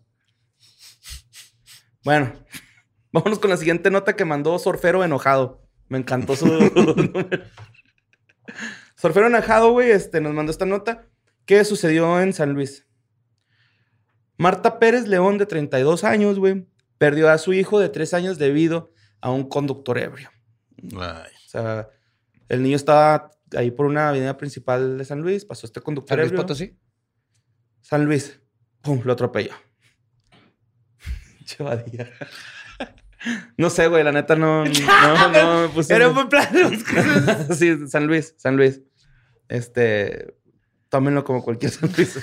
[2.04, 2.32] Bueno.
[3.12, 5.62] Vámonos con la siguiente nota que mandó Sorfero enojado.
[5.88, 6.94] Me encantó su número.
[8.96, 11.06] Sorfero enojado, güey, este, nos mandó esta nota
[11.44, 12.86] que sucedió en San Luis.
[14.38, 16.66] Marta Pérez León, de 32 años, güey,
[16.98, 20.30] perdió a su hijo de 3 años debido a un conductor ebrio.
[20.96, 21.30] Ay.
[21.46, 21.88] O sea,
[22.48, 26.20] el niño estaba ahí por una avenida principal de San Luis, pasó este conductor ¿San
[26.20, 26.42] Luis ebrio.
[26.42, 26.78] Potosí?
[27.82, 28.40] San Luis.
[28.80, 29.52] Pum, lo atropelló.
[31.44, 32.10] Chavadilla.
[33.56, 35.94] No sé, güey, la neta no, no, no me puse.
[35.94, 36.48] Era un buen plan.
[37.56, 38.80] sí, San Luis, San Luis.
[39.48, 40.34] Este,
[40.88, 42.18] tómenlo como cualquier San Luis.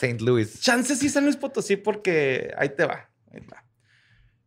[0.00, 0.22] St.
[0.22, 0.60] Louis.
[0.60, 3.10] Chance sí San Luis Potosí porque ahí te va.
[3.32, 3.64] ahí te va.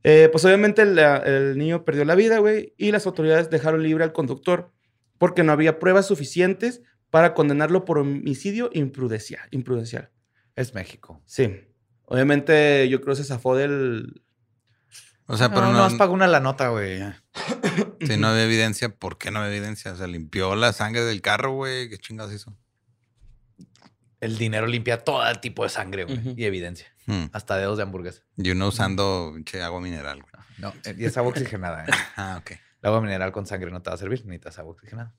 [0.04, 4.06] Eh, pues obviamente el, el niño perdió la vida, güey, y las autoridades dejaron libre
[4.06, 4.72] al conductor
[5.18, 9.48] porque no había pruebas suficientes para condenarlo por homicidio imprudencial.
[9.52, 10.12] imprudencial.
[10.56, 11.22] Es México.
[11.26, 11.67] Sí.
[12.10, 14.22] Obviamente yo creo que se zafó del...
[15.26, 17.02] O sea, pero no, no, no has pagado una la nota, güey.
[18.02, 19.92] si no había evidencia, ¿por qué no había evidencia?
[19.92, 21.90] O sea, limpió la sangre del carro, güey.
[21.90, 22.56] ¿Qué chingados hizo?
[24.22, 26.34] El dinero limpia todo tipo de sangre, güey.
[26.38, 26.88] Y evidencia.
[27.08, 27.26] Hmm.
[27.34, 28.24] Hasta dedos de hamburguesa.
[28.38, 30.32] Y uno usando pinche agua mineral, güey.
[30.60, 31.84] No, y es agua oxigenada.
[31.88, 31.92] ¿eh?
[32.16, 32.52] Ah, ok.
[32.52, 34.26] El agua mineral con sangre no te va a servir.
[34.26, 35.14] Necesitas agua oxigenada.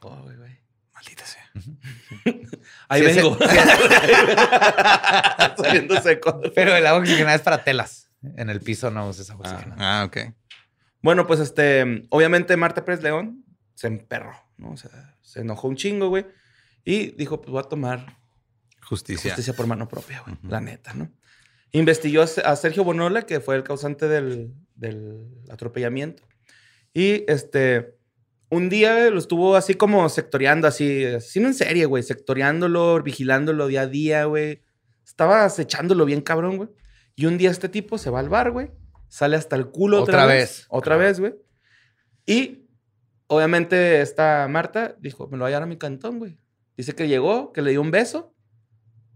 [0.00, 0.65] Oh, güey, güey.
[0.96, 1.42] Maldita sea.
[2.88, 3.36] Ahí Sí, vengo.
[5.56, 6.40] Saliendo seco.
[6.54, 8.08] Pero el agua oxigenada es para telas.
[8.36, 10.00] En el piso no uses agua oxigenada.
[10.00, 10.16] Ah, ok.
[11.02, 13.44] Bueno, pues este, obviamente Marta Pérez León
[13.74, 14.72] se emperró, ¿no?
[14.72, 14.90] O sea,
[15.20, 16.26] se enojó un chingo, güey.
[16.84, 18.16] Y dijo, pues voy a tomar
[18.82, 19.30] Justicia.
[19.30, 20.36] justicia por mano propia, güey.
[20.48, 21.10] La neta, ¿no?
[21.72, 26.22] Investigó a a Sergio Bonola, que fue el causante del, del atropellamiento.
[26.94, 27.95] Y este,
[28.50, 33.66] un día lo estuvo así como sectoreando, así, así no en serie, güey, sectoreándolo, vigilándolo
[33.66, 34.62] día a día, güey.
[35.04, 36.68] Estaba acechándolo bien cabrón, güey.
[37.14, 38.70] Y un día este tipo se va al bar, güey.
[39.08, 40.38] Sale hasta el culo otra, Otra vez.
[40.58, 40.66] vez.
[40.68, 41.34] Otra vez, güey.
[42.26, 42.68] Y
[43.28, 46.38] obviamente esta Marta dijo, me lo voy a llevar a mi cantón, güey.
[46.76, 48.34] Dice que llegó, que le dio un beso.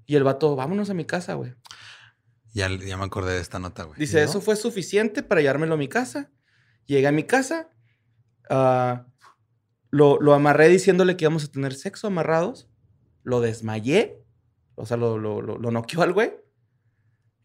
[0.07, 1.55] Y el vato, vámonos a mi casa, güey.
[2.53, 3.99] Ya, ya me acordé de esta nota, güey.
[3.99, 4.25] Dice, ¿No?
[4.25, 6.31] eso fue suficiente para llevármelo a mi casa.
[6.87, 7.69] Llegué a mi casa.
[8.49, 9.07] ah,
[9.91, 12.69] lo, lo amarré diciéndole que íbamos a tener sexo amarrados.
[13.23, 14.23] Lo desmayé.
[14.77, 16.33] O sea, lo, lo, lo, noqueó al güey.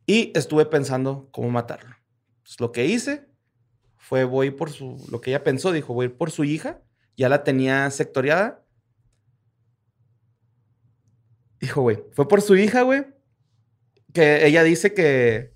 [0.06, 1.96] Y estuve pensando cómo matarlo.
[2.60, 3.28] Lo que hice
[3.98, 5.04] fue voy por su...
[5.12, 6.82] Lo que ella pensó, dijo, voy por su hija.
[7.18, 8.64] Ya la tenía sectoriada.
[11.60, 12.04] Hijo, güey.
[12.12, 13.06] Fue por su hija, güey.
[14.14, 15.56] Que ella dice que,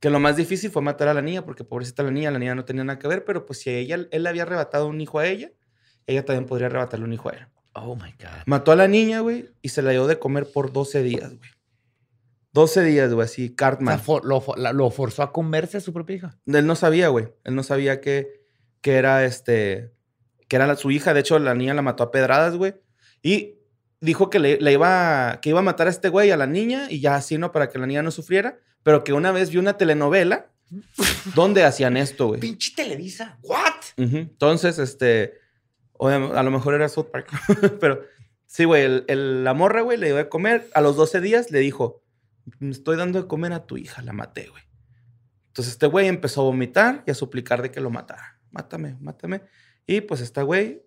[0.00, 2.54] que lo más difícil fue matar a la niña, porque pobrecita la niña, la niña
[2.54, 5.18] no tenía nada que ver, pero pues si ella, él le había arrebatado un hijo
[5.18, 5.52] a ella,
[6.06, 7.46] ella también podría arrebatarle un hijo a él.
[7.74, 8.42] Oh my God.
[8.46, 11.50] Mató a la niña, güey, y se la dio de comer por 12 días, güey.
[12.52, 14.00] 12 días, güey, así, O sea, Cartman.
[14.00, 16.38] for- lo, fo- la- lo forzó a comerse a su propia hija.
[16.46, 17.28] Él no sabía, güey.
[17.44, 18.42] Él no sabía que,
[18.80, 19.92] que era este.
[20.48, 21.14] que era la- su hija.
[21.14, 22.74] De hecho, la niña la mató a pedradas, güey.
[23.22, 23.54] Y
[24.00, 25.38] dijo que le, le iba.
[25.40, 27.52] que iba a matar a este güey, a la niña, y ya así, ¿no?
[27.52, 28.58] Para que la niña no sufriera.
[28.82, 30.50] Pero que una vez vio una telenovela
[31.36, 32.40] donde hacían esto, güey.
[32.40, 33.38] Pinche Televisa.
[33.42, 33.74] ¿What?
[33.96, 35.34] Entonces, este.
[36.00, 37.28] Obviam- a lo mejor era South Park.
[37.80, 38.02] Pero
[38.46, 38.82] sí, güey.
[38.84, 40.68] el- el- la morra, güey, le dio de comer.
[40.74, 42.02] A los 12 días le dijo:
[42.58, 44.02] Me estoy dando de comer a tu hija.
[44.02, 44.62] La maté, güey.
[45.48, 48.40] Entonces, este güey empezó a vomitar y a suplicar de que lo matara.
[48.50, 49.42] Mátame, mátame.
[49.86, 50.82] Y pues, este güey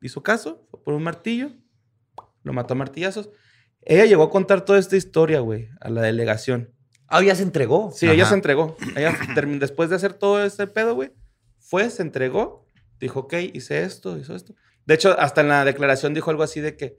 [0.00, 1.50] hizo caso, fue por un martillo,
[2.42, 3.30] lo mató a martillazos.
[3.82, 6.72] Ella llegó a contar toda esta historia, güey, a la delegación.
[7.06, 7.92] Ah, ya se entregó.
[7.94, 8.76] Sí, ella se entregó.
[8.96, 9.16] Ella,
[9.60, 11.12] después de hacer todo ese pedo, güey,
[11.58, 12.64] fue, se entregó,
[13.06, 14.54] dijo, ok, hice esto, hizo esto.
[14.86, 16.98] De hecho, hasta en la declaración dijo algo así de que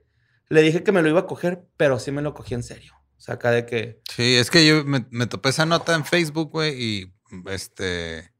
[0.49, 2.93] le dije que me lo iba a coger, pero sí me lo cogí en serio.
[3.18, 4.01] O sea, acá de que...
[4.14, 7.14] Sí, es que yo me, me topé esa nota en Facebook, güey, y
[7.47, 8.32] este.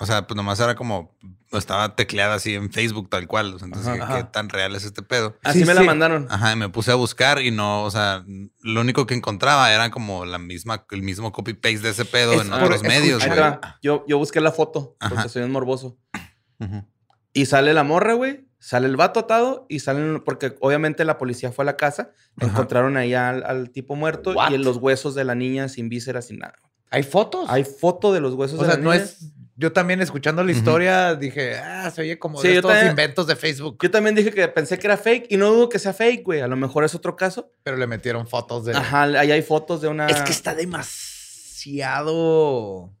[0.00, 1.16] O sea, pues nomás era como.
[1.52, 3.52] Estaba tecleada así en Facebook, tal cual.
[3.60, 4.16] Entonces, Ajá, ¿qué, ajá.
[4.16, 5.36] qué tan real es este pedo?
[5.44, 6.26] Así Sí, me la mandaron.
[6.30, 8.24] Ajá, y me puse a buscar y no, o sea,
[8.60, 12.40] lo único que encontraba era como la misma, el mismo copy-paste de ese pedo Es
[12.40, 13.38] en por otros medios, güey.
[13.82, 15.28] Yo, yo busqué la foto, porque Ajá.
[15.28, 15.98] soy un morboso.
[16.58, 16.88] Ujú.
[17.32, 18.46] Y sale la morra, güey.
[18.58, 22.48] Sale el vato atado y salen, porque obviamente la policía fue a la casa, Ajá.
[22.52, 24.52] encontraron ahí al, al tipo muerto What?
[24.52, 26.54] y los huesos de la niña sin vísceras, sin nada.
[26.90, 27.50] ¿Hay fotos?
[27.50, 29.02] Hay foto de los huesos o de sea, la no niña.
[29.04, 29.32] es...
[29.56, 33.26] Yo también escuchando la historia dije, ah, se oye como Sí, de estos también- inventos
[33.26, 33.76] de Facebook.
[33.82, 36.40] Yo también dije que pensé que era fake y no dudo que sea fake, güey.
[36.40, 37.52] A lo mejor es otro caso.
[37.64, 38.72] Pero le metieron fotos de...
[38.74, 42.92] Ajá, ahí hay fotos de una Es que está demasiado...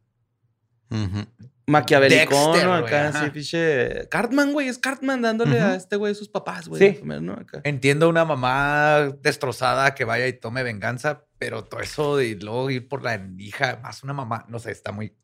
[0.90, 2.74] Maquiavelicón, Dexter, ¿no?
[2.74, 3.24] Acá, ajá.
[3.24, 4.08] sí, pinche...
[4.08, 4.68] Cartman, güey.
[4.68, 6.80] Es Cartman dándole a este güey sus papás, güey.
[6.80, 6.88] Sí.
[6.88, 7.34] de comer, ¿no?
[7.34, 7.60] Acá.
[7.64, 12.88] Entiendo una mamá destrozada que vaya y tome venganza, pero todo eso y luego ir
[12.88, 15.16] por la hija, más una mamá, no sé, está muy...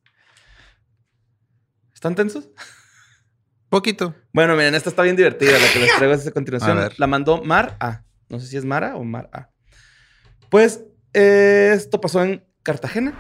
[1.92, 2.48] ¿Están tensos?
[3.68, 4.14] Poquito.
[4.32, 6.78] Bueno, miren, esta está bien divertida, la que les traigo a continuación.
[6.78, 6.94] A ver.
[6.98, 8.04] La mandó Mar A.
[8.28, 9.50] No sé si es Mara o Mar A.
[10.48, 13.14] Pues eh, esto pasó en Cartagena.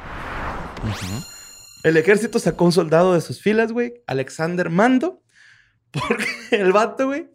[1.82, 5.22] El ejército sacó un soldado de sus filas, güey, Alexander Mando,
[5.90, 7.28] porque el vato, güey,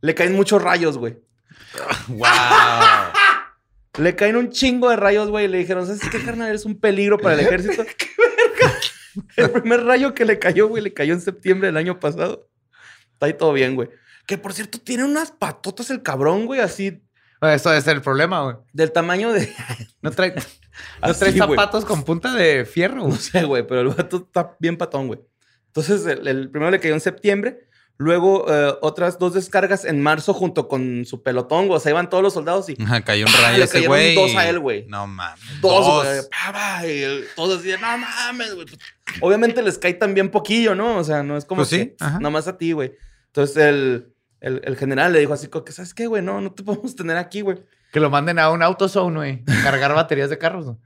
[0.00, 1.18] le caen muchos rayos, güey.
[2.08, 2.28] ¡Wow!
[3.98, 6.48] Le caen un chingo de rayos, güey, y le dijeron, ¿sabes qué, carnal?
[6.48, 7.84] Eres un peligro para el ejército.
[7.98, 8.74] ¡Qué verga!
[9.36, 12.50] El primer rayo que le cayó, güey, le cayó en septiembre del año pasado.
[13.12, 13.88] Está ahí todo bien, güey.
[14.26, 17.03] Que, por cierto, tiene unas patotas el cabrón, güey, así
[17.52, 18.56] eso debe ser el problema, güey.
[18.72, 19.52] del tamaño de...
[20.02, 20.42] No trae, no
[21.00, 21.38] Así, trae güey.
[21.50, 22.96] zapatos con punta de fierro.
[22.96, 23.18] No güey.
[23.18, 25.20] sé, güey, pero el vato está bien patón, güey.
[25.68, 27.68] Entonces, el, el primero le cayó en septiembre.
[27.96, 31.76] Luego, eh, otras dos descargas en marzo junto con su pelotón, güey.
[31.76, 34.14] O sea, iban todos los soldados y Ajá, cayó un rayo le ese cayeron güey.
[34.16, 34.84] dos a él, güey.
[34.88, 35.40] No mames.
[35.60, 36.20] dos, güey.
[36.28, 38.66] pa, pa, Y el- todos así, de, no mames, güey.
[38.66, 38.78] Pues,
[39.20, 40.96] Obviamente les cae también poquillo, ¿no?
[40.96, 42.18] O sea, no es como Pues sí, que ajá.
[42.18, 42.92] nomás a ti, güey.
[43.28, 44.13] Entonces, el,
[44.44, 46.22] el, el general le dijo así, como que, ¿sabes qué, güey?
[46.22, 47.64] No, no te podemos tener aquí, güey.
[47.92, 49.44] Que lo manden a un autozone, güey.
[49.62, 50.66] Cargar baterías de carros.
[50.66, 50.78] güey.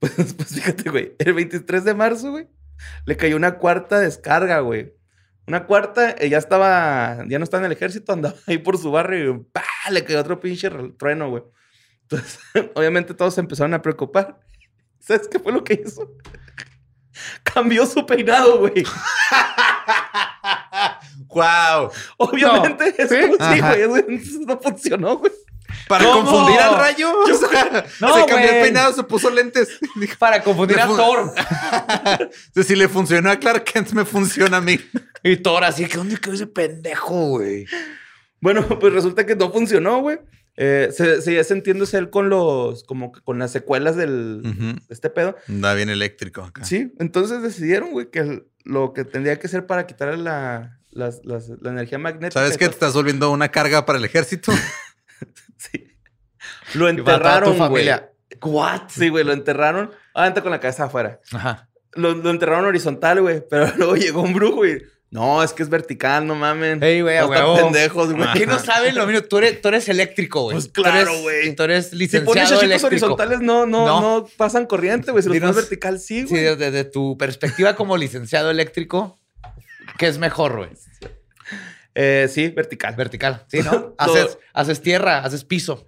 [0.00, 1.14] Pues, pues fíjate, güey.
[1.18, 2.48] El 23 de marzo, güey,
[3.06, 4.94] le cayó una cuarta descarga, güey.
[5.46, 8.90] Una cuarta, eh, ya estaba, ya no estaba en el ejército, andaba ahí por su
[8.90, 9.62] barrio y ¡pah!
[9.90, 10.68] le cayó otro pinche
[10.98, 11.44] trueno, güey.
[12.02, 12.40] Entonces,
[12.74, 14.40] obviamente todos se empezaron a preocupar.
[14.98, 16.16] ¿Sabes qué fue lo que hizo?
[17.44, 18.84] Cambió su peinado, güey.
[21.38, 21.90] ¡Wow!
[22.18, 23.04] Obviamente, No.
[23.04, 23.54] eso ¿Sí?
[23.54, 24.16] sí, güey.
[24.16, 25.32] eso No funcionó, güey.
[25.86, 26.24] Para ¿Cómo?
[26.24, 27.12] confundir al rayo.
[27.20, 29.78] O sea, No, se cambió el peinado, se puso lentes.
[29.96, 31.32] Dijo, Para confundir a Thor.
[32.20, 34.78] "Entonces, si le funcionó a Clark Kent, me funciona a mí.
[35.22, 37.66] Y Thor así, que ¿dónde quedó ese pendejo, güey?
[38.40, 40.18] Bueno, pues resulta que no funcionó, güey.
[40.56, 45.08] Eh, se, seguía sintiéndose él con los, como que con las secuelas del, de este
[45.10, 45.36] pedo.
[45.48, 46.64] Anda bien eléctrico acá.
[46.64, 51.48] Sí, entonces decidieron, güey, que lo que tendría que hacer para quitarle la, las- las-
[51.60, 52.40] la energía magnética.
[52.40, 52.66] ¿Sabes qué?
[52.66, 54.52] Te estás volviendo una carga para el ejército.
[55.56, 55.84] Sí.
[56.74, 57.68] Lo enterraron, tu güey.
[57.68, 58.12] familia.
[58.42, 58.82] ¿What?
[58.88, 59.90] Sí, güey, lo enterraron.
[60.14, 61.20] Obviamente con la cabeza afuera.
[61.32, 61.68] Ajá.
[61.94, 63.42] Lo, lo enterraron horizontal, güey.
[63.50, 64.82] Pero luego llegó un brujo y...
[65.10, 66.82] No, es que es vertical, no mamen.
[66.82, 68.28] Ey, güey, no están pendejos, güey.
[68.34, 69.22] ¿Qué no saben lo mismo?
[69.22, 70.56] Tú eres, tú eres eléctrico, güey.
[70.56, 71.56] Pues claro, güey.
[71.56, 72.86] Tú eres Si licenciado pones chachitos eléctrico.
[73.06, 74.00] horizontales, no, no, No.
[74.02, 75.22] no, pasan corriente, güey.
[75.22, 76.42] Si los Dinos- pones vertical, sí, Sí, güey.
[76.42, 79.17] desde, desde tu perspectiva como licenciado eléctrico,
[79.98, 80.70] ¿qué es mejor, güey?
[81.94, 82.94] Eh, sí, vertical.
[82.96, 83.44] Vertical.
[83.48, 83.94] Sí, ¿no?
[83.98, 85.84] Haces, haces tierra, haces piso.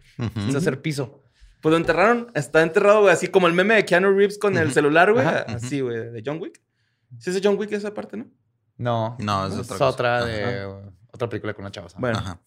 [0.49, 1.23] Es hacer piso.
[1.63, 2.31] Pues lo enterraron.
[2.35, 3.13] Está enterrado, güey.
[3.13, 5.27] Así como el meme de Keanu Reeves con el celular, güey.
[5.27, 6.11] Así, güey.
[6.11, 6.61] De John Wick.
[7.19, 8.27] ¿Sí es de John Wick esa parte, no?
[8.77, 9.17] No.
[9.21, 9.87] No, es otra cosa.
[9.87, 10.67] otra de
[11.13, 11.89] otra película con una chava.
[11.99, 12.19] Bueno.
[12.19, 12.41] Ajá.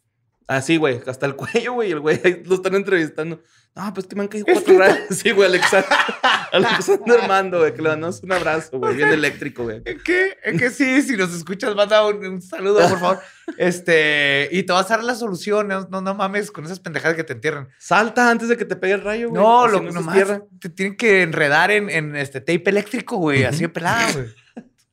[0.48, 1.02] Así, güey.
[1.08, 1.92] Hasta el cuello, güey.
[1.92, 3.42] El güey lo están entrevistando.
[3.76, 5.00] No, pues que me han caído cuatro rayos.
[5.10, 5.50] Sí, güey.
[5.50, 5.90] Alexander,
[6.52, 7.74] Alexander Mando, güey.
[7.74, 8.96] Que le mandamos un abrazo, güey.
[8.96, 9.82] Bien eléctrico, güey.
[9.84, 13.20] Es que, es que sí, si nos escuchas, manda un, un saludo, por favor.
[13.58, 15.68] Este, y te vas a dar la solución.
[15.68, 17.70] No, no, no mames con esas pendejadas que te entierran.
[17.80, 19.42] Salta antes de que te pegue el rayo, güey.
[19.42, 23.44] No, lo se nomás te tienen que enredar en, en este tape eléctrico, güey.
[23.44, 24.43] Así de pelada, güey.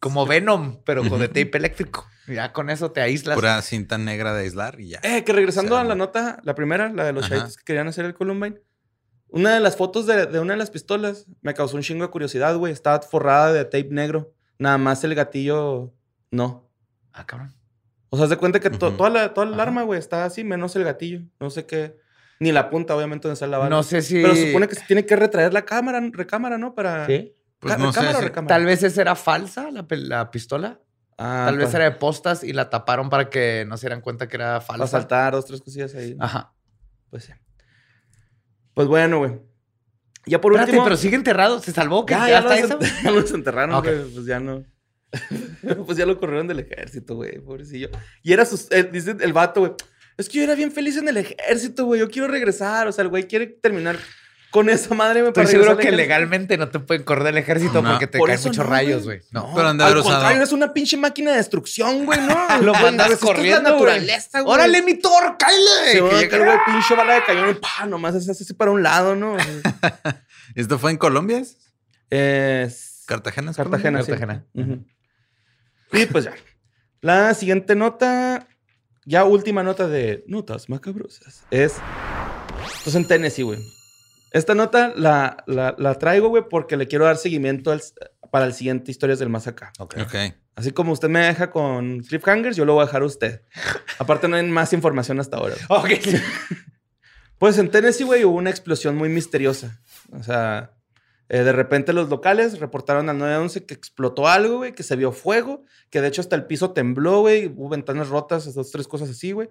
[0.01, 2.07] Como Venom, pero con de tape eléctrico.
[2.26, 3.34] Ya con eso te aíslas.
[3.36, 5.01] Pura cinta negra de aislar y ya.
[5.03, 8.05] Eh, que regresando a la nota, la primera, la de los chavitos que querían hacer
[8.07, 8.61] el Columbine.
[9.28, 12.11] Una de las fotos de, de una de las pistolas me causó un chingo de
[12.11, 12.72] curiosidad, güey.
[12.72, 14.32] Estaba forrada de tape negro.
[14.59, 15.92] Nada más el gatillo,
[16.30, 16.68] no.
[17.12, 17.55] Ah, cabrón.
[18.09, 20.42] O sea, haz de cuenta que to- toda la, toda el arma, güey, está así,
[20.42, 21.20] menos el gatillo.
[21.38, 21.96] No sé qué.
[22.40, 23.70] Ni la punta, obviamente, donde está la bala.
[23.70, 24.20] No sé si.
[24.22, 26.74] Pero se supone que se tiene que retraer la cámara, recámara, ¿no?
[26.74, 27.07] Para.
[27.07, 27.34] Sí.
[27.61, 27.76] Pues.
[28.48, 30.80] Tal vez esa era falsa, la, pistola.
[31.18, 34.00] Ah, Tal vez para, era de postas y la taparon para que no se dieran
[34.00, 34.86] cuenta que era para falsa.
[34.98, 36.16] saltar dos, tres cosillas ahí.
[36.18, 36.54] Ajá.
[37.11, 37.32] Pues sí.
[38.72, 39.38] Pues bueno, güey.
[40.26, 40.84] Ya por Espérate, último.
[40.84, 41.61] pero sigue enterrado.
[41.61, 42.06] ¿Se salvó?
[42.06, 42.78] ¿Que Ya, ya, está eso?
[43.04, 43.84] ya lo desenterraron, Ok.
[43.84, 44.11] güey.
[44.14, 44.64] Pues ya no.
[45.86, 47.38] pues ya lo corrieron del ejército, güey.
[47.40, 47.90] Pobrecillo.
[48.22, 48.70] Y era sus.
[48.70, 49.72] eh, dice el vato, güey.
[50.16, 52.00] Es que yo era bien feliz en el ejército, güey.
[52.00, 52.86] Yo quiero regresar.
[52.88, 53.96] O sea, el güey quiere terminar
[54.51, 55.28] con esa madre, güey.
[55.28, 58.40] Estoy seguro que legalmente no te pueden correr del ejército No, porque te Por caen
[58.40, 59.20] muchos no, rayos, güey.
[59.30, 59.53] No.
[59.55, 62.34] Pero de Al usado- contrario, es una pinche máquina de destrucción, güey, ¿no?
[62.62, 63.90] Lo esto es corriendo, la güey.
[63.92, 64.55] naturaleza, güey.
[64.55, 65.36] ¡Órale, mi Thor!
[65.38, 65.92] ¡Cállate!
[65.92, 68.55] Se va a caer, güey, pinche bala de cañón y pa, nomás se hace así
[68.55, 69.36] para un lado, ¿no?
[70.55, 71.42] ¿Esto fue en Colombia?
[72.11, 73.05] Es...
[73.07, 73.51] ¿Cartagena?
[73.53, 74.44] es Cartagena, Cartagena.
[74.55, 74.84] sí.
[75.92, 76.34] Y pues ya.
[77.01, 78.46] La siguiente nota,
[79.05, 81.74] ya última nota de notas macabrosas, es.
[82.84, 83.59] Pues en Tennessee, güey.
[84.33, 87.83] Esta nota la, la, la traigo, güey, porque le quiero dar seguimiento al-
[88.31, 89.72] para el siguiente Historias del Más Acá.
[89.78, 89.95] Ok.
[89.95, 90.28] Colombia?
[90.31, 90.37] Ok.
[90.57, 93.43] Así como usted me deja con cliffhangers, yo lo voy a dejar a usted.
[93.99, 95.55] Aparte, no hay más información hasta ahora.
[95.68, 95.89] Ok.
[97.39, 99.81] Pues en Tennessee, güey, hubo una explosión muy misteriosa.
[100.12, 100.72] O sea,
[101.33, 105.12] Eh, de repente los locales reportaron al 911 que explotó algo, güey, que se vio
[105.12, 109.09] fuego, que de hecho hasta el piso tembló, güey, hubo ventanas rotas, esas tres cosas
[109.11, 109.49] así, güey.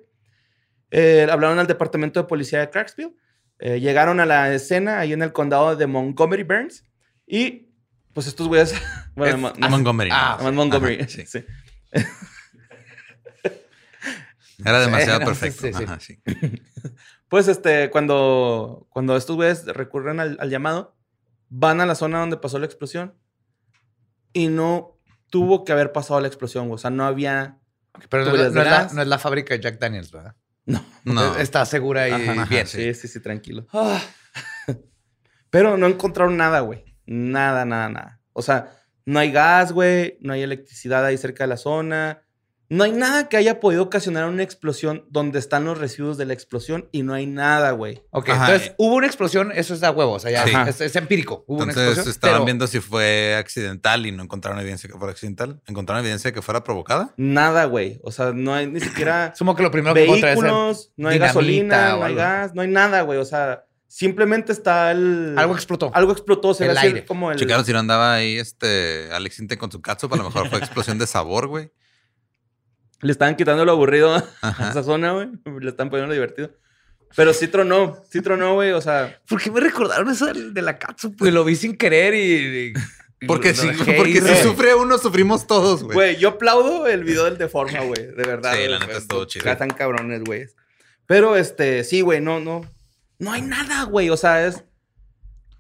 [0.92, 3.16] Eh, hablaron al departamento de policía de Clarksville,
[3.60, 6.84] eh, llegaron a la escena ahí en el condado de Montgomery Burns
[7.28, 7.70] y
[8.14, 8.74] pues estos güeyes...
[9.16, 10.10] bueno, Es- Montgomery.
[10.12, 10.96] ah, Montgomery.
[11.02, 11.26] Ajá, sí.
[11.28, 11.46] sí.
[14.66, 15.62] Era demasiado Sí, perfecto.
[15.68, 15.84] sí, sí.
[15.84, 16.22] Ajá, sí.
[17.30, 20.96] Pues este, cuando, cuando estos güeyes recurren al, al llamado,
[21.50, 23.14] van a la zona donde pasó la explosión
[24.34, 24.98] y no
[25.30, 26.72] tuvo que haber pasado la explosión.
[26.72, 27.60] O sea, no había.
[28.10, 28.94] Pero no, Tuberías no de es la, gas.
[28.94, 30.36] no es la fábrica de Jack Daniels, ¿verdad?
[31.04, 31.36] No.
[31.38, 32.68] Está segura y Ajá, bien.
[32.68, 33.66] Sí, sí, sí, tranquilo.
[33.74, 34.02] Ah.
[35.50, 36.86] Pero no encontraron nada, güey.
[37.06, 38.22] Nada, nada, nada.
[38.34, 38.72] O sea,
[39.06, 40.18] no hay gas, güey.
[40.22, 42.22] No hay electricidad ahí cerca de la zona.
[42.70, 46.34] No hay nada que haya podido ocasionar una explosión donde están los residuos de la
[46.34, 48.04] explosión y no hay nada, güey.
[48.12, 50.54] Ok, Ajá, entonces hubo una explosión, eso es a huevo, o sea, ya Sí.
[50.70, 51.44] es, es empírico.
[51.48, 52.12] Hubo una Entonces explosión.
[52.12, 55.60] estaban pero- viendo si fue accidental y no encontraron evidencia que fuera accidental.
[55.68, 57.14] ¿Encontraron evidencia que fuera provocada?
[57.18, 58.00] Nada, güey.
[58.04, 61.10] O sea, no hay ni siquiera Supongo que lo primero que es el- vehículos, no
[61.10, 63.18] hay gasolina, no hay gas, no hay nada, güey.
[63.18, 65.34] O sea, simplemente está el...
[65.40, 65.90] algo explotó.
[65.96, 67.04] Algo explotó, se El aire.
[67.06, 67.38] como el...
[67.40, 70.14] Checaron si no andaba ahí este Alex Inte con su catsup.
[70.14, 71.72] A lo mejor fue explosión de sabor, güey.
[73.02, 75.30] Le estaban quitando lo aburrido a esa zona, güey.
[75.62, 76.52] Le están poniendo lo divertido.
[77.16, 78.72] Pero sí tronó, sí tronó, güey.
[78.72, 81.16] O sea, ¿Por qué me recordaron eso del- de la Katsu?
[81.16, 82.68] Pues lo vi sin querer y...
[82.70, 82.74] y-
[83.28, 83.54] Porque,
[83.98, 85.94] porque ir, si sufre uno, sufrimos todos, güey.
[85.94, 88.06] güey, yo aplaudo el video del Deforma, güey.
[88.16, 88.54] De verdad.
[88.56, 89.52] Sí, la neta güey, estuvo chido.
[89.52, 90.46] Están cabrones, güey.
[91.06, 92.62] Pero, este, sí, güey, no, no.
[93.18, 94.10] No hay nada, güey.
[94.10, 94.64] O sea, es...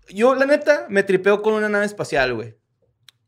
[0.08, 2.56] Yo, la neta, me tripeo con una nave espacial, güey.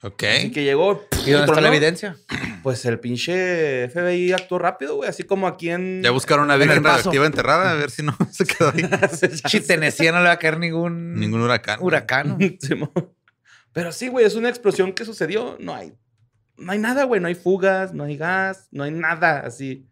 [0.04, 0.24] Ok.
[0.24, 1.06] Así que llegó...
[1.26, 2.18] ¿Y dónde está la evidencia?
[2.64, 5.10] Pues el pinche FBI actuó rápido, güey.
[5.10, 6.02] Así como aquí en...
[6.02, 8.89] Ya buscaron una En virgen radioactiva enterrada, a ver si no se quedó ahí.
[9.47, 11.14] Si Tennessee no le va a caer ningún...
[11.20, 11.80] Ningún huracán.
[11.82, 12.38] huracán.
[13.74, 15.56] Pero sí, güey, es una explosión que sucedió.
[15.60, 15.93] No hay,
[16.58, 17.22] no hay nada, güey.
[17.22, 19.88] No hay fugas, no hay gas, no hay nada así.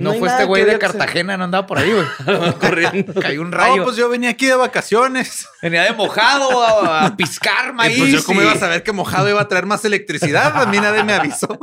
[0.00, 2.52] No, fue este güey de Cartagena, no andaba por ahí, güey.
[2.60, 3.20] corriendo.
[3.20, 3.76] Cayó un rayo.
[3.76, 5.46] No, pues yo venía aquí de vacaciones.
[5.62, 7.98] Venía de mojado a, a piscar Y maíz.
[7.98, 10.56] pues yo cómo y- iba a saber que mojado iba a traer más electricidad.
[10.60, 11.58] A mí nadie me avisó.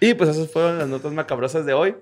[0.00, 1.94] Y pues esas fueron las notas macabrosas de hoy.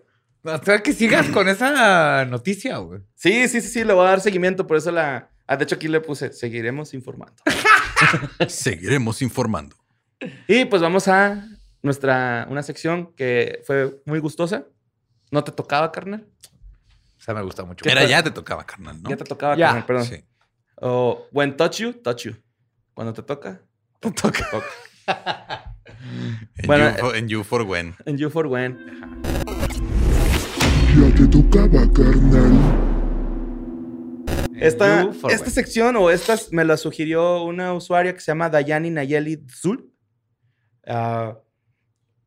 [0.45, 3.01] O sea, que sigas con esa noticia, güey.
[3.15, 4.67] Sí, sí, sí, sí, le voy a dar seguimiento.
[4.67, 5.31] Por eso la.
[5.47, 7.35] ah, de hecho, aquí le puse, seguiremos informando.
[8.49, 9.77] Seguiremos informando.
[10.49, 11.47] Y pues vamos a
[11.83, 14.67] nuestra, una sección que fue muy gustosa.
[15.31, 16.27] ¿No te tocaba, carnal?
[17.19, 17.89] O sea, me gusta mucho.
[17.89, 19.09] Era ya te tocaba, carnal, ¿no?
[19.11, 19.67] Ya te tocaba, Ya.
[19.67, 20.05] carnal, perdón.
[20.05, 20.25] Sí.
[20.77, 22.35] O when touch you, touch you.
[22.95, 23.63] Cuando te toca,
[24.01, 24.45] te toca.
[26.57, 27.95] En, Bueno, you, for, en You for When.
[28.07, 28.77] And you for when.
[30.97, 32.53] Ya te tocaba, carnal.
[34.57, 39.45] Esta, esta sección o estas me la sugirió una usuaria que se llama Dayani Nayeli
[39.49, 39.92] Zul.
[40.87, 41.39] Ah,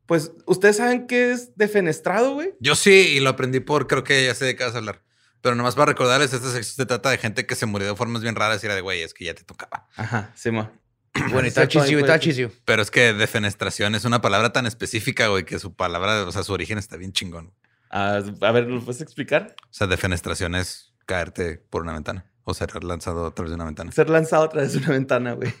[0.06, 2.54] pues, ¿ustedes saben qué es defenestrado, güey?
[2.60, 5.02] Yo sí, y lo aprendí por, creo que ya sé de qué vas a hablar.
[5.40, 8.22] Pero nomás para recordarles, esta sección se trata de gente que se murió de formas
[8.22, 9.86] bien raras y era de, güey, es que ya te tocaba.
[9.96, 10.72] Ajá, sí, ma.
[11.32, 12.50] Bueno, y you.
[12.64, 16.42] Pero es que defenestración es una palabra tan específica, güey, que su palabra, o sea,
[16.42, 17.52] su origen está bien chingón.
[17.90, 19.54] Ah, a ver, ¿lo puedes explicar?
[19.62, 23.64] O sea, defenestración es caerte por una ventana o ser lanzado a través de una
[23.64, 23.92] ventana.
[23.92, 25.52] Ser lanzado a través de una ventana, güey.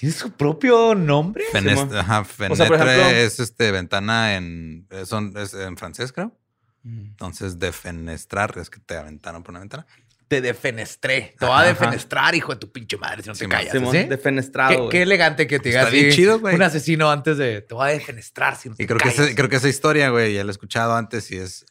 [0.00, 1.44] ¿Tiene su propio nombre?
[1.52, 1.94] Fenes- Simón.
[1.96, 6.10] ajá, O sea, por fenetre ejemplo- es este ventana en es, son- es en francés,
[6.12, 6.34] creo.
[6.82, 9.86] Entonces, defenestrar es que te aventaron por una ventana.
[10.28, 11.34] Te defenestré.
[11.38, 13.72] Te voy a defenestrar, hijo de tu pinche madre, si no te callas.
[13.72, 14.04] Simón, ¿sí?
[14.04, 16.54] defenestrado, Qué, elegante que te diga Está bien así, chido, güey.
[16.54, 19.34] Un asesino antes de te voy a defenestrar si no te Y creo que, ese-
[19.34, 21.66] creo que esa historia, güey, ya la he escuchado antes y es.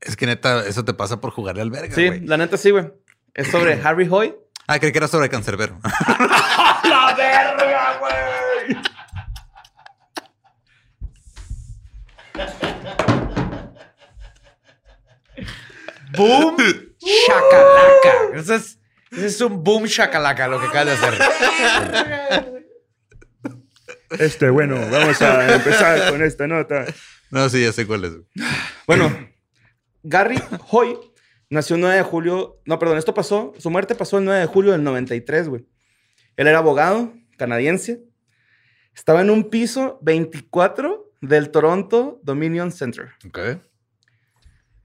[0.00, 2.20] Es que neta, eso te pasa por jugarle al verga, Sí, güey.
[2.26, 2.92] la neta sí, güey.
[3.32, 4.34] Es sobre Harry Hoy.
[4.66, 5.78] Ah, creí que era sobre cancerbero.
[7.34, 8.76] ¡La verga, güey!
[16.16, 16.56] ¡Boom!
[17.00, 18.38] ¡Shacalaca!
[18.38, 18.78] Eso es,
[19.10, 21.14] eso es un boom shacalaca lo que acabas de hacer.
[24.18, 26.84] Este, bueno, vamos a empezar con esta nota.
[27.30, 28.12] no, sí, ya sé cuál es.
[28.86, 29.10] Bueno,
[30.04, 30.96] Gary Hoy
[31.50, 32.60] nació el 9 de julio.
[32.64, 33.54] No, perdón, esto pasó.
[33.58, 35.66] Su muerte pasó el 9 de julio del 93, güey.
[36.36, 38.02] Él era abogado canadiense.
[38.94, 43.10] Estaba en un piso 24 del Toronto Dominion Center.
[43.26, 43.38] Ok.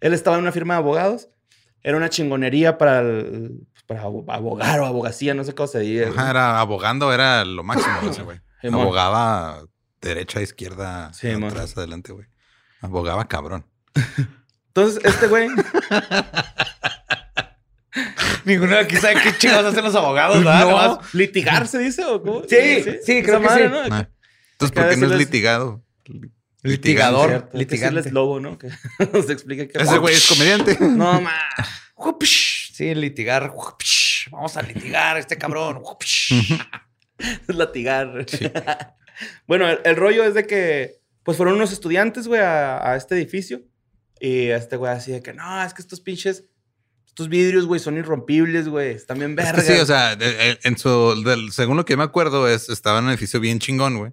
[0.01, 1.29] Él estaba en una firma de abogados.
[1.83, 6.05] Era una chingonería para, el- para abogar o abogacía, no sé cómo se.
[6.05, 8.39] Ajá, era abogando, era lo máximo ese, güey.
[8.63, 9.63] Abogaba
[10.01, 12.27] derecha, izquierda, Sí, atrás, adelante, güey.
[12.81, 13.65] Abogaba cabrón.
[14.67, 15.49] Entonces, este güey.
[18.49, 20.67] Ninguno de aquí sabe qué chingados hacen los abogados, ¿verdad?
[20.67, 22.41] No, litigar se dice o cómo?
[22.41, 23.69] Sí, sí, creo Esa que sí.
[23.69, 23.83] ¿no?
[23.85, 25.83] Entonces, ¿por qué no es litigado?
[26.63, 27.95] Litigador, que litigante.
[27.95, 28.57] decirles lobo, ¿no?
[28.57, 28.69] Que
[29.13, 30.77] nos explique qué Ese güey es comediante.
[30.81, 31.31] No, ma.
[32.23, 33.53] Sí, litigar.
[34.31, 35.81] Vamos a litigar a este cabrón.
[37.19, 38.25] Es latigar.
[39.45, 43.15] bueno, el, el rollo es de que, pues fueron unos estudiantes, güey, a, a este
[43.15, 43.61] edificio.
[44.21, 46.45] Y este güey así de que, no, es que estos pinches,
[47.19, 48.91] estos vidrios, güey, son irrompibles, güey.
[48.91, 49.65] Están bien Es vergas.
[49.65, 52.69] que sí, o sea, de- en su, del- según lo que yo me acuerdo, es,
[52.69, 54.11] estaba en un edificio bien chingón, güey.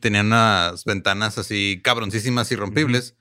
[0.00, 3.16] Tenían unas ventanas así cabroncísimas y rompibles.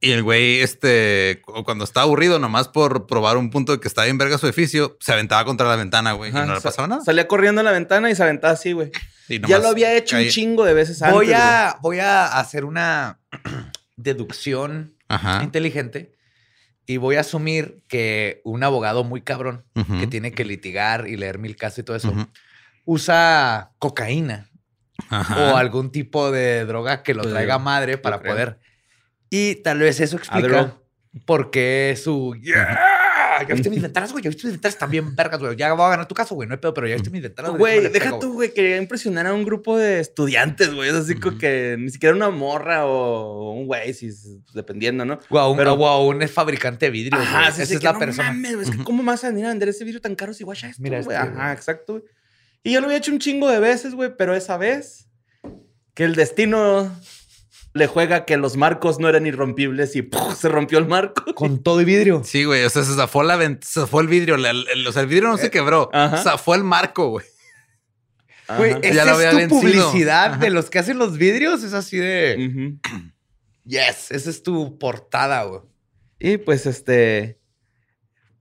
[0.00, 3.88] Y el güey, este, cu- cuando estaba aburrido, nomás por probar un punto de que
[3.88, 6.30] estaba bien verga su edificio, se aventaba contra la ventana, güey.
[6.30, 7.04] Ajá, y no le sa- pasaba nada.
[7.04, 8.92] Salía corriendo a la ventana y se aventaba así, güey.
[9.28, 11.14] Ya lo había hecho un chingo de veces antes.
[11.16, 13.18] Voy a, voy a hacer una
[13.96, 15.42] deducción Ajá.
[15.42, 16.12] inteligente
[16.88, 19.64] y voy a asumir que un abogado muy cabrón
[20.00, 22.12] que tiene que litigar y leer mil casos y todo eso
[22.86, 24.48] usa cocaína
[25.10, 25.52] Ajá.
[25.52, 28.58] o algún tipo de droga que lo traiga madre para poder.
[29.28, 30.78] Y tal vez eso explica
[31.26, 32.34] por qué su.
[32.40, 32.78] ¡Yeah!
[33.46, 34.24] Ya viste mis ventanas, güey.
[34.24, 35.56] Ya viste mis ventanas también vergas, güey.
[35.56, 36.48] Ya voy a ganar tu caso, güey.
[36.48, 37.52] No hay pedo, pero ya viste mis ventanas.
[37.52, 40.88] Güey, deja pego, tú, güey, quería impresionar a un grupo de estudiantes, güey.
[40.88, 41.38] Es así como Ujú.
[41.38, 44.10] que ni siquiera una morra o un güey, si,
[44.54, 45.14] dependiendo, ¿no?
[45.30, 47.20] Un, Pero- a un fabricante de vidrios.
[47.22, 47.52] Ajá, güey.
[47.52, 48.32] sí, Esa sí, es que la no persona.
[48.32, 48.84] mames, es que.
[48.84, 51.16] ¿Cómo vas a venir a vender ese vidrio tan caro si guacha esto, Mira güey?
[51.16, 51.38] este, güey.
[51.40, 52.04] Ajá, exacto, güey.
[52.64, 55.08] Y yo lo había hecho un chingo de veces, güey, pero esa vez
[55.94, 56.92] que el destino
[57.78, 60.34] le juega que los marcos no eran irrompibles y ¡puf!
[60.38, 61.34] se rompió el marco.
[61.34, 62.22] Con todo y vidrio.
[62.24, 62.64] Sí, güey.
[62.64, 64.36] O sea, se zafó la vent- se zafó el vidrio.
[64.36, 65.88] la- el- o sea, el vidrio no se quebró.
[65.92, 66.18] Ajá.
[66.18, 67.24] Zafó el marco, güey.
[68.56, 69.60] Güey, esa es había tu vencido.
[69.60, 70.38] publicidad Ajá.
[70.38, 71.62] de los que hacen los vidrios.
[71.62, 72.76] Es así de.
[73.64, 75.60] Yes, esa es tu portada, güey.
[76.18, 77.38] Y pues este,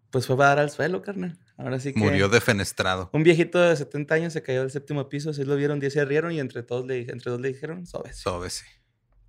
[0.09, 1.38] pues fue a dar al suelo, carnal.
[1.57, 1.99] Ahora sí que...
[1.99, 3.09] Murió defenestrado.
[3.13, 6.05] Un viejito de 70 años se cayó del séptimo piso, se lo vieron, 10 se
[6.05, 7.85] rieron y entre todos le, entre dos le dijeron.
[7.88, 8.63] Sóbese.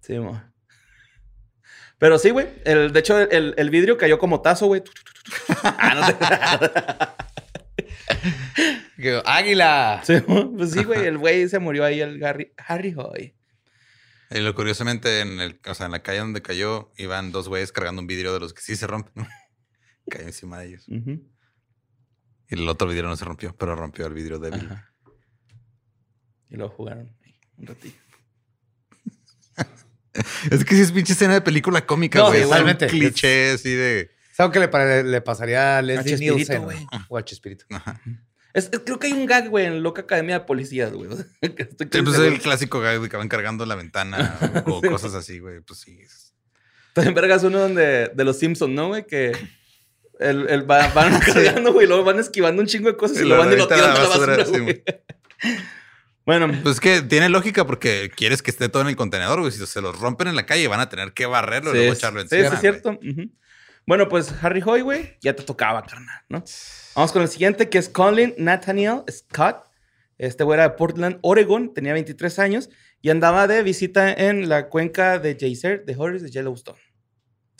[0.08, 0.42] Sí, mo.
[1.98, 2.48] Pero sí, güey.
[2.64, 4.82] El, de hecho, el, el vidrio cayó como tazo, güey.
[5.62, 6.00] Ah, no
[9.26, 10.02] Águila.
[10.04, 10.56] te- Sí, mo.
[10.56, 11.04] pues sí, güey.
[11.06, 13.34] El güey se murió ahí, el Harry, Harry Hoy.
[14.30, 17.72] Y lo curiosamente, en el, o sea, en la calle donde cayó, iban dos güeyes
[17.72, 19.22] cargando un vidrio de los que sí se rompen.
[20.10, 20.86] Cayó encima de ellos.
[20.88, 21.20] Y
[22.48, 24.64] el otro vidrio no se rompió, pero rompió el vidrio débil.
[24.66, 24.90] Ajá.
[26.48, 27.14] Y luego jugaron
[27.58, 27.98] un ratillo.
[30.50, 32.38] Es que sí es pinche escena de película cómica, No, güey.
[32.40, 32.86] Es un igualmente.
[32.86, 34.10] cliché así de.
[34.32, 36.62] ¿Sabes qué le, le pasaría a Leslie Nielsen?
[36.62, 36.78] güey.
[37.08, 37.64] O a Chespirito.
[37.70, 38.00] Ajá.
[38.54, 41.10] Es- es- creo que hay un gag, güey, en Loca Academia de Policías, güey.
[41.40, 42.24] Estoy Sí, pues seguro.
[42.24, 44.88] el clásico güey, que van cargando la ventana o Sí.
[44.88, 45.60] cosas así, güey.
[45.60, 46.00] Pues sí.
[46.94, 49.06] También vergas uno donde, de los Simpsons, ¿no, güey?
[49.06, 49.32] Que
[50.18, 53.24] el, el va- van cargando, güey, luego van esquivando un chingo de cosas y, Y
[53.24, 54.82] lo van y lo tiran a la la basura, basura, sí, güey.
[56.28, 59.50] Bueno, Pues es que tiene lógica porque quieres que esté todo en el contenedor, güey.
[59.50, 61.94] Si se los rompen en la calle, van a tener que barrerlo y sí, luego
[61.94, 62.50] echarlo sí, encima.
[62.50, 63.00] sí, es cierto.
[63.86, 66.44] Bueno, pues Harry Hoy, güey, ya te tocaba, carnal, ¿no?
[66.94, 69.70] Vamos con el siguiente, que es Colin Nathaniel Scott.
[70.18, 72.68] Este güey era de Portland, Oregon, tenía 23 años
[73.00, 76.78] y andaba de visita en la cuenca de Geyser, de Horrors de Yellowstone.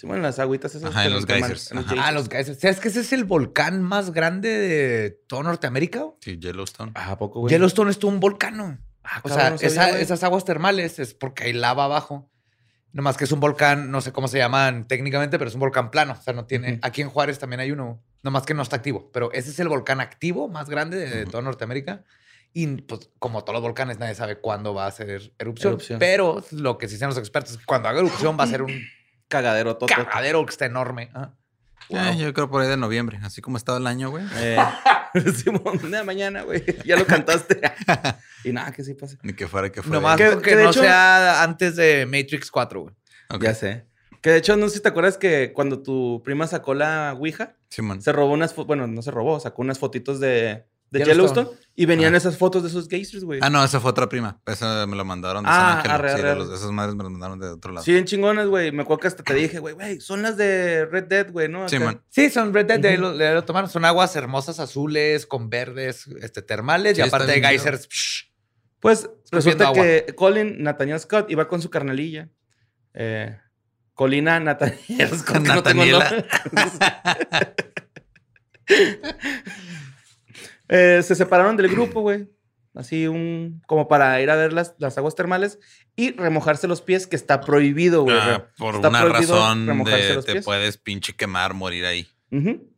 [0.01, 0.90] Sí, bueno, las agüitas esas.
[0.90, 1.72] Ajá, en los geysers.
[1.72, 1.96] en los Ajá.
[2.07, 2.61] Ah, los geysers.
[2.61, 6.05] ¿Sabes que ese es el volcán más grande de todo Norteamérica?
[6.20, 6.92] Sí, Yellowstone.
[6.94, 7.51] Ah, ¿a poco, güey?
[7.53, 8.80] Yellowstone es todo un volcán.
[9.03, 10.03] Ah, O sea, no sabía, esa- güey.
[10.03, 12.30] esas aguas termales es porque hay lava abajo.
[12.92, 15.90] Nomás que es un volcán, no sé cómo se llaman técnicamente, pero es un volcán
[15.90, 16.14] plano.
[16.18, 16.78] O sea, no tiene.
[16.82, 19.11] Aquí en Juárez también hay uno, nomás que no está activo.
[19.12, 21.30] Pero ese es el volcán activo más grande de Ujú.
[21.32, 22.05] toda Norteamérica.
[22.55, 25.72] Y pues, como todos los volcanes, nadie sabe cuándo va a hacer erupción.
[25.72, 25.99] Erupción.
[25.99, 28.62] Pero lo que sí dicen los expertos es que cuando haga erupción va a ser
[28.62, 28.80] un
[29.29, 29.89] Cagadero todo.
[29.89, 31.11] cagadero que está enorme.
[31.14, 31.33] Ah.
[31.91, 34.24] Eh, yo creo por ahí de noviembre, así como estaba el año, güey.
[34.37, 34.59] Eh,
[35.37, 36.62] Simón, de mañana, güey.
[36.85, 37.61] Ya lo cantaste.
[38.45, 39.16] y nada, que sí pase.
[39.22, 39.97] Ni que fuera que fuera.
[39.99, 42.95] Nomás Que- que, que de no hecho- sea antes de Matrix 4, güey.
[43.41, 43.87] Ya sé.
[44.20, 47.55] Que de hecho, no sé si te acuerdas que cuando tu prima sacó la Ouija,
[47.70, 48.03] Simón.
[48.03, 51.41] se robó unas, fo- bueno, no se robó, sacó unas fotitos de, de Yellowstone.
[51.47, 52.16] Yellowstone, y venían Ah.
[52.16, 53.41] esas fotos de esos geysers, güey.
[53.43, 54.41] Ah, no, esa fue otra prima.
[54.47, 55.91] Esa me la mandaron de Ah, San Ángel.
[55.93, 56.39] arre, Sí, arre, de arre.
[56.41, 57.84] los- esas madres me las mandaron de otro lado.
[57.84, 58.72] Sí, en chingonas, güey.
[58.72, 61.68] Me acuerdo que hasta te dije, güey, güey, son las de Red Dead, güey, ¿no?
[61.68, 62.03] Sí, man.
[62.09, 63.70] Sí, son Red Dead, de ahí lo, de ahí lo tomaron.
[63.70, 67.86] Son aguas hermosas azules con verdes este, termales Sí, y aparte de geysers.
[67.89, 68.24] psh,
[68.80, 69.82] Pues resulta agua.
[69.82, 72.28] que Colin Nathaniel Scott iba con su carnalilla.
[72.95, 73.36] Eh,
[73.95, 75.36] Colina Nathaniel Scott.
[75.43, 76.11] no Nathaniela.
[76.11, 76.26] nombre.
[80.69, 82.29] Eh, se separaron del grupo, güey.
[82.75, 83.62] Así un...
[83.66, 85.59] Como para ir a ver las, las aguas termales
[85.97, 88.16] y remojarse los pies, que está prohibido, güey.
[88.19, 90.45] Ah, por Está una razón remojarse de los te pies.
[90.45, 92.07] puedes pinche quemar, morir ahí.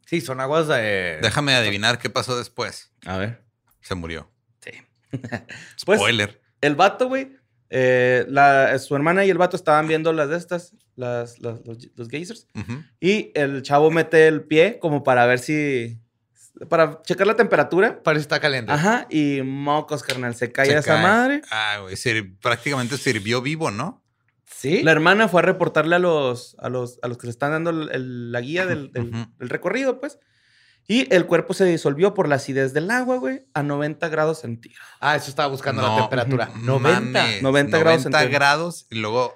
[0.07, 1.19] Sí, son aguas de.
[1.23, 2.93] Déjame adivinar qué pasó después.
[3.05, 3.43] A ver.
[3.81, 4.31] Se murió.
[4.61, 4.71] Sí.
[5.85, 6.41] Pues, Spoiler.
[6.61, 7.33] el vato, güey,
[7.69, 11.79] eh, la- su hermana y el vato estaban viendo las de estas, las, las- los,
[11.97, 12.47] los geysers.
[13.01, 15.99] Y el chavo mete el pie como para ver si.
[16.69, 18.03] Para checar la temperatura.
[18.03, 18.71] Parece que está caliente.
[18.73, 19.07] Ajá.
[19.09, 20.35] Y mocos, carnal.
[20.35, 21.03] Se cae Se esa cae.
[21.03, 21.43] madre.
[21.51, 21.97] Ah, güey.
[21.97, 24.05] sir- prácticamente sirvió vivo, ¿no?
[24.45, 24.83] Sí.
[24.83, 27.71] La hermana fue a reportarle a los, a los, a los que le están dando
[27.71, 29.33] el- el- la guía del, del- Ujú.
[29.39, 30.19] del recorrido, pues.
[30.87, 34.89] Y el cuerpo se disolvió por la acidez del agua, güey, a 90 grados centígrados.
[35.01, 36.47] Ah, eso estaba buscando la temperatura.
[36.47, 37.27] mames, 90.
[37.43, 38.31] 90 grados 90 centígrados.
[38.33, 39.35] grados y luego.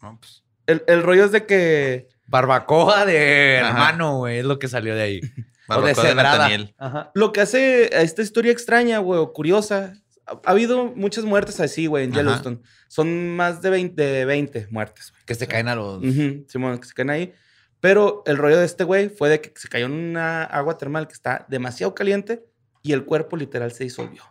[0.00, 0.44] No, pues.
[0.66, 2.08] El, el rollo es de que.
[2.28, 3.68] Barbacoa de Ajá.
[3.70, 4.38] hermano, güey.
[4.38, 5.20] Es lo que salió de ahí.
[5.78, 7.10] o de barbacoa de.
[7.14, 9.92] Lo que hace a esta historia extraña, güey, o curiosa.
[10.26, 12.20] Ha, ha habido muchas muertes así, güey, en Ajá.
[12.20, 12.60] Yellowstone.
[12.88, 15.22] Son más de 20, de 20 muertes, güey.
[15.26, 15.98] Que se caen a los.
[16.04, 17.32] Ujú, Simón, que se caen ahí.
[17.80, 21.06] Pero el rollo de este güey fue de que se cayó en una agua termal
[21.08, 22.44] que está demasiado caliente
[22.82, 24.22] y el cuerpo literal se disolvió.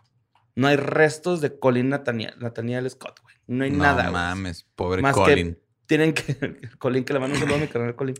[0.54, 3.34] No hay restos de Colin Nathaniel, Nathaniel Scott, güey.
[3.48, 4.02] No hay no nada.
[4.02, 4.12] güey.
[4.12, 5.54] mames, pobre Más Colin.
[5.54, 6.60] que tienen que.
[6.78, 8.14] Colin, que le mando un saludo a mi carnal Colin.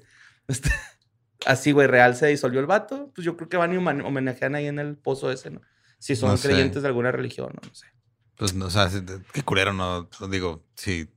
[0.48, 0.70] Este,
[1.46, 3.10] así, güey, real se disolvió el vato.
[3.14, 5.60] Pues yo creo que van y homen- homenajean ahí en el pozo ese, ¿no?
[5.98, 6.48] Si son No sé.
[6.48, 7.86] creyentes de alguna religión, no, no sé.
[8.36, 8.88] Pues, no, o sea,
[9.32, 10.08] qué culero, no.
[10.30, 11.10] Digo, si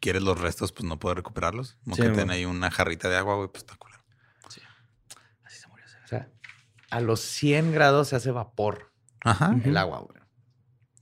[0.00, 1.78] quieres los restos, pues no puedes recuperarlos.
[1.84, 4.02] Como Sí, que tienen ahí una jarrita de agua, güey, pues está culero.
[5.44, 5.96] Así se murió ese.
[6.04, 6.28] O sea,
[6.90, 8.92] a los 100 grados se hace vapor
[9.24, 9.56] Ajá.
[9.64, 10.18] El agua, güey.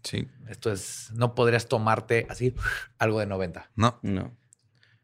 [0.04, 0.28] Sí.
[0.48, 1.10] Esto es.
[1.14, 2.54] No podrías tomarte así
[2.98, 3.70] algo de 90.
[3.74, 3.98] No.
[4.02, 4.36] No.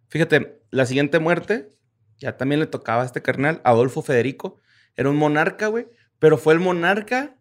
[0.08, 1.74] Fíjate, la siguiente muerte
[2.22, 4.58] ya también le tocaba a este carnal, Adolfo Federico.
[4.96, 5.86] Era un monarca, güey.
[6.18, 7.36] Pero fue el monarca,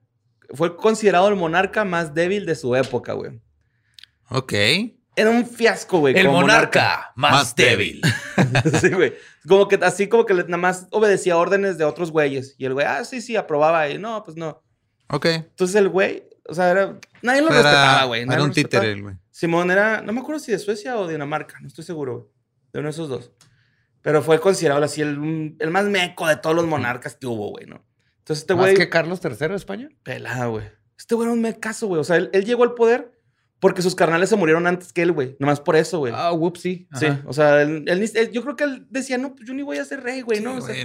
[0.53, 3.39] fue considerado el monarca más débil de su época, güey.
[4.29, 4.53] Ok.
[5.15, 6.17] Era un fiasco, güey.
[6.17, 8.01] El como monarca más, Más débil.
[8.81, 9.13] sí, güey.
[9.47, 12.55] Como que así como que nada más obedecía órdenes de otros güeyes.
[12.57, 13.89] Y el güey, ah, sí, sí, aprobaba.
[13.89, 14.63] Y no, pues no.
[15.09, 15.25] Ok.
[15.25, 18.25] Entonces el güey, o sea, era, nadie lo Era- respetaba, güey.
[18.25, 19.15] nadie Era un títere, el güey.
[19.29, 22.27] Simón era, no me acuerdo si de Suecia o Dinamarca, no estoy seguro, güey.
[22.73, 23.31] De uno de esos dos.
[24.01, 27.65] Pero fue considerado así el, el más meco de todos los monarcas que hubo, güey,
[27.67, 27.85] ¿no?
[28.19, 29.89] Entonces este ¿Más güey, que Carlos III de España?
[30.03, 30.65] pelada, güey.
[30.97, 31.99] Este güey era un mecazo, güey.
[32.01, 33.11] O sea, él, él llegó al poder
[33.59, 35.35] porque sus carnales se murieron antes que él, güey.
[35.39, 36.13] Nomás por eso, güey.
[36.15, 36.87] Ah, whoopsie.
[36.95, 37.21] sí, Ajá.
[37.27, 39.85] o sea, él, él yo creo que él decía, no, pues yo ni voy a
[39.85, 40.55] ser rey, güey, Sí, ¿no?
[40.55, 40.75] O sea,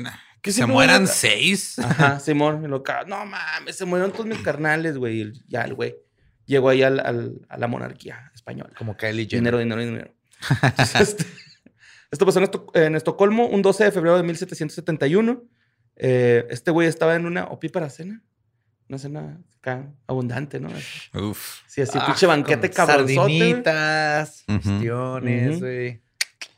[0.43, 1.79] Que se mueran seis.
[1.79, 5.33] Ajá, Simón, y lo No mames, se murieron todos mis carnales, güey.
[5.49, 5.97] Ya el güey
[6.45, 8.73] llegó ahí al- al- a la monarquía española.
[8.77, 9.57] Como Kylie Jenner.
[9.57, 10.15] Dinero, dinero, dinero.
[10.63, 11.27] Entonces, este,
[12.11, 15.43] esto pasó en, Esto- en Estocolmo un 12 de febrero de 1771.
[15.97, 18.23] Eh, este güey estaba en una opípara cena.
[18.89, 20.69] Una cena acá abundante, ¿no?
[21.15, 21.61] Uf.
[21.67, 22.73] Sí, así, Ah, pinche banquete güey.
[22.87, 26.03] Sardinitas, cuestiones, güey.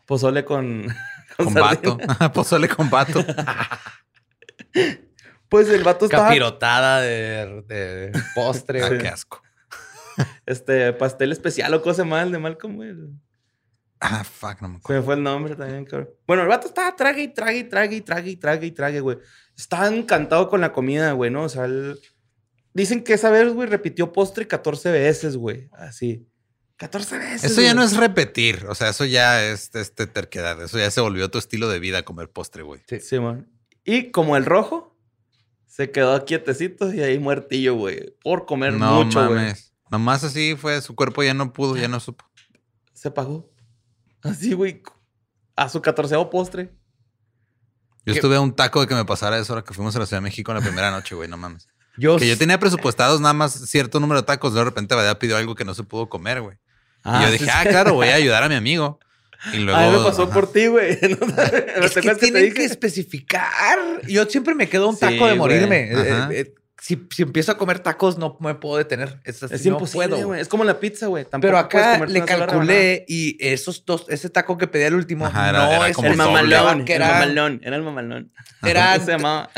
[0.07, 0.86] Pozole con...
[1.38, 1.96] Con vato.
[2.34, 3.24] Pozole con vato.
[5.49, 6.26] Pues el vato estaba...
[6.26, 9.42] Capirotada de, de postre, qué asco.
[10.46, 12.92] Este, pastel especial o cosa mal de Malcolm, güey.
[14.01, 15.01] Ah, fuck, no me Se acuerdo.
[15.01, 16.11] me fue el nombre también, cabrón.
[16.26, 19.01] Bueno, el vato estaba trague y trague y trague y trague y trague y trague,
[19.01, 19.18] güey.
[19.57, 21.42] Estaba encantado con la comida, güey, ¿no?
[21.44, 21.99] O sea, él-
[22.74, 25.68] dicen que esa vez, güey, repitió postre 14 veces, güey.
[25.72, 26.28] Así.
[26.76, 27.44] 14 veces.
[27.51, 27.76] Eso ya güey.
[27.76, 28.66] no es repetir.
[28.68, 30.62] O sea, eso ya es este, terquedad.
[30.62, 32.80] Eso ya se volvió tu estilo de vida comer postre, güey.
[33.01, 33.51] Sí, man.
[33.84, 34.96] Y como el rojo,
[35.66, 38.14] se quedó quietecito y ahí muertillo, güey.
[38.22, 39.38] Por comer No mucho, güey.
[39.40, 39.74] mames.
[39.90, 40.80] Nomás así fue.
[40.82, 42.24] Su cuerpo ya no pudo, ya no supo.
[42.92, 43.51] Se pagó.
[44.31, 44.83] Así, güey.
[45.57, 46.70] A su 14 postre.
[48.07, 50.07] Yo estuve a un taco de que me pasara eso ahora que fuimos a la
[50.07, 51.29] Ciudad de México en la primera noche, güey.
[51.29, 51.68] No mames.
[51.99, 54.55] Yo, Que yo tenía presupuestados nada más cierto número de tacos.
[54.55, 56.57] De repente Badea pidió algo que no se pudo comer, güey.
[57.05, 59.01] y yo dije, ah, claro, voy a ayudar a mi amigo.
[59.53, 59.79] Y luego.
[59.81, 60.33] A mí me pasó ajá.
[60.33, 60.97] por ti, güey.
[61.03, 62.55] ¿No es que tienen dije?
[62.55, 63.79] que especificar.
[64.07, 65.91] Yo siempre me quedo a un Sí, taco de morirme.
[65.93, 69.20] Eh, eh, si, si empiezo a comer tacos, no me puedo detener.
[69.24, 70.41] Es, así, Es imposible.
[70.41, 71.26] Es como la pizza, güey.
[71.41, 75.59] Pero acá le calculé y esos dos, ese taco que pedí al último, Ajá, era-
[75.66, 75.99] no era es.
[75.99, 76.85] El mamalón.
[76.85, 77.61] que El era- mamalón.
[77.64, 78.33] Era el mamalón.
[78.62, 79.51] Era- se llamaba.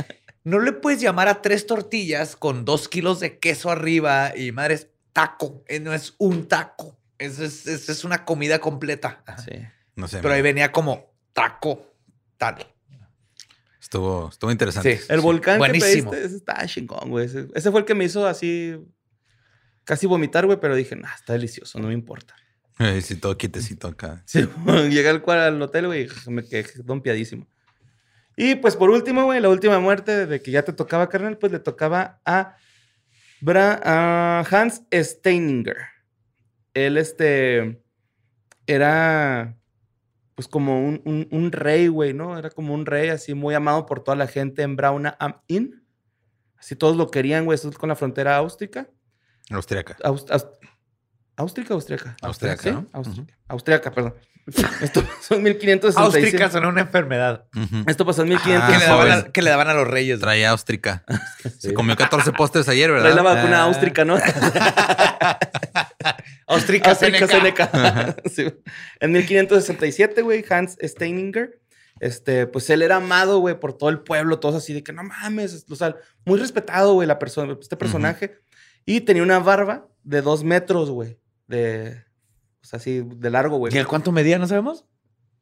[0.44, 4.74] No le puedes llamar a tres tortillas con dos kilos de queso arriba y madre
[4.74, 5.62] es taco.
[5.68, 6.98] eh, No es un taco.
[7.18, 9.22] Es, eso es una comida completa.
[9.26, 9.38] Ajá.
[9.42, 9.52] Sí.
[9.96, 10.20] No sé.
[10.22, 11.92] Pero ahí venía como taco
[12.38, 12.66] tal.
[13.92, 14.98] Estuvo, estuvo interesante.
[14.98, 15.06] Sí.
[15.08, 16.12] El volcán Buenísimo.
[16.12, 17.26] que pediste, ese está chingón, güey.
[17.26, 18.76] Ese, ese fue el que me hizo así
[19.82, 22.36] casi vomitar, güey, pero dije, nah, está delicioso, no me importa.
[23.02, 24.22] Sí, todo quietecito acá.
[24.26, 24.48] Sí,
[24.88, 27.46] llegué al, cual- al hotel, güey, y me quedé dompiadísimo.
[28.36, 31.50] Y pues por último, güey, la última muerte de que ya te tocaba, carnal, pues
[31.52, 32.56] le tocaba a,
[33.42, 35.76] Bra- a Hans Steininger.
[36.72, 37.82] Él, este,
[38.66, 39.58] era,
[40.40, 42.38] pues como un, un- un rey, güey, ¿no?
[42.38, 45.84] Era como un rey así muy amado por toda la gente en Brauna am Inn.
[46.58, 47.56] Así todos lo querían, güey.
[47.56, 48.88] Esto es con la frontera áustrica.
[49.50, 49.98] Austriaca.
[50.02, 50.48] Aust- aust-
[51.36, 52.16] ¿Áustrica o austriaca?
[52.22, 52.70] Austriaca, ¿Sí?
[52.70, 52.86] ¿no?
[52.94, 53.34] Austriaca.
[53.48, 54.14] Austriaca, perdón.
[54.80, 55.98] Esto pasó en 1567.
[56.26, 57.44] Áustrica son una enfermedad.
[57.86, 58.88] Esto pasó en Ah, que, le 1500.
[58.88, 59.12] daban joven.
[59.28, 60.20] a, que le daban a los reyes.
[60.20, 61.04] Traía austrica.
[61.58, 63.24] Se comió 14 postres ayer, Trae la ¿verdad?
[63.36, 63.64] vacuna Ah.
[63.64, 64.16] áustrica, ¿no?
[66.50, 67.26] Austrica, Seneca.
[67.26, 68.16] Seneca.
[68.30, 68.46] Sí.
[69.00, 71.60] En 1567, güey, Hans Steininger,
[72.00, 75.02] este, pues él era amado, güey, por todo el pueblo, todos así de que no
[75.02, 78.38] mames, o sea, muy respetado, güey, la persona, este personaje.
[78.86, 82.04] Y tenía una barba de dos metros, güey, de,
[82.62, 83.74] o sea, así, de largo, güey.
[83.74, 84.38] ¿Y el cuánto medía?
[84.38, 84.86] ¿No sabemos?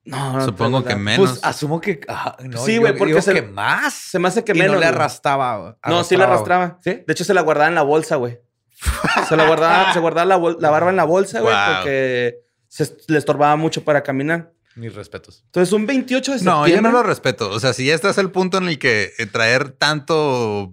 [0.05, 1.29] No, no, Supongo que menos.
[1.33, 2.01] Pues asumo que.
[2.09, 3.93] ajá, no, Sí, güey, porque digo se- que más.
[3.93, 4.75] Se me hace que y menos.
[4.75, 5.79] no le arrastraba.
[5.87, 6.79] No, sí le arrastraba.
[6.83, 7.03] ¿Sí?
[7.07, 8.41] De hecho, se la guardaba en la bolsa, güey.
[9.29, 11.75] Se la guardaba, se guardaba la, la barba en la bolsa, güey, Wow.
[11.77, 14.53] porque se, le estorbaba mucho para caminar.
[14.77, 15.43] Mis respetos.
[15.47, 16.71] Entonces, un 28 de septiembre.
[16.71, 17.51] No, yo no lo respeto.
[17.51, 20.73] O sea, si ya estás al punto en el que eh, traer tanto,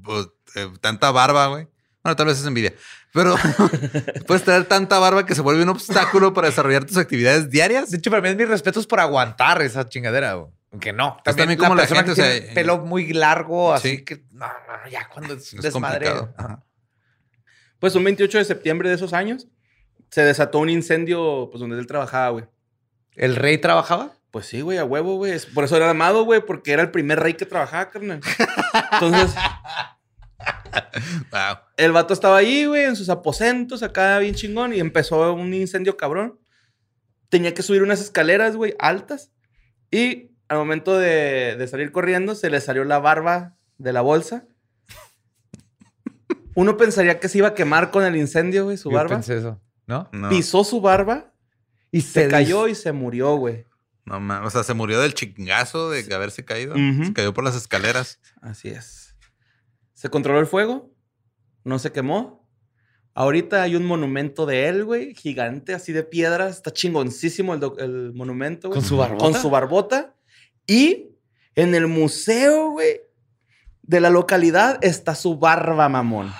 [0.55, 1.67] eh, tanta barba, güey.
[2.03, 2.73] Bueno, tal vez es envidia.
[3.13, 3.35] Pero
[4.27, 7.89] puedes traer tanta barba que se vuelve un obstáculo para desarrollar tus actividades diarias.
[7.89, 10.51] De hecho, para mí mis respetos por aguantar esa chingadera, güey.
[10.71, 11.17] Aunque no.
[11.23, 14.03] Pues también como la gente, que o sea, tiene pelo muy largo, así sí.
[14.03, 16.11] que no, no, no, ya cuando es, Es desmadre.
[16.11, 16.33] complicado.
[16.37, 16.63] ajá.
[17.79, 19.47] Pues un 28 de septiembre de esos años
[20.09, 22.45] se desató un incendio pues donde él trabajaba, güey.
[23.15, 24.13] ¿El rey trabajaba?
[24.31, 25.33] Pues sí, güey, a huevo, güey.
[25.53, 28.19] Por eso era amado, güey, porque era el primer rey que trabajaba, carnal.
[28.93, 29.33] Entonces,
[31.31, 31.57] Wow.
[31.77, 35.97] el vato estaba ahí, güey, en sus aposentos, acá bien chingón, y empezó un incendio
[35.97, 36.39] cabrón.
[37.29, 39.31] Tenía que subir unas escaleras, güey, altas.
[39.91, 44.45] Y al momento de, de salir corriendo, se le salió la barba de la bolsa.
[46.55, 49.15] Uno pensaría que se iba a quemar con el incendio, güey, su Yo barba.
[49.15, 50.09] pensé eso, ¿no?
[50.11, 51.31] No, Pisó su barba
[51.91, 53.65] Y se cayó y se murió, güey.
[54.05, 56.75] no ma- O sea, se murió del chingazo de haberse caído.
[56.75, 58.19] Se cayó por las escaleras.
[58.41, 59.15] Así es.
[59.93, 60.91] Se controló el fuego,
[61.63, 62.45] no se quemó.
[63.13, 66.49] Ahorita hay un monumento de él, güey, gigante, así de piedra.
[66.49, 68.79] Está chingoncísimo el, el monumento, güey.
[68.79, 69.23] ¿Con su barbota?
[69.23, 70.15] Con su barbota.
[70.67, 71.11] Y
[71.55, 72.99] en el museo, güey,
[73.87, 76.33] de la localidad está su barba, mamón.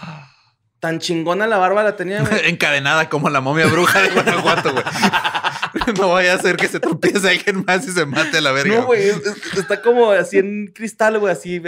[0.80, 2.42] Tan chingona la barba la tenía, güey.
[2.50, 4.84] Encadenada como la momia bruja de Guanajuato, güey.
[6.00, 8.76] no vaya a ser que se tropiece alguien más y se mate a la verga.
[8.76, 11.62] No, güey, es- es- está como así en cristal, güey, así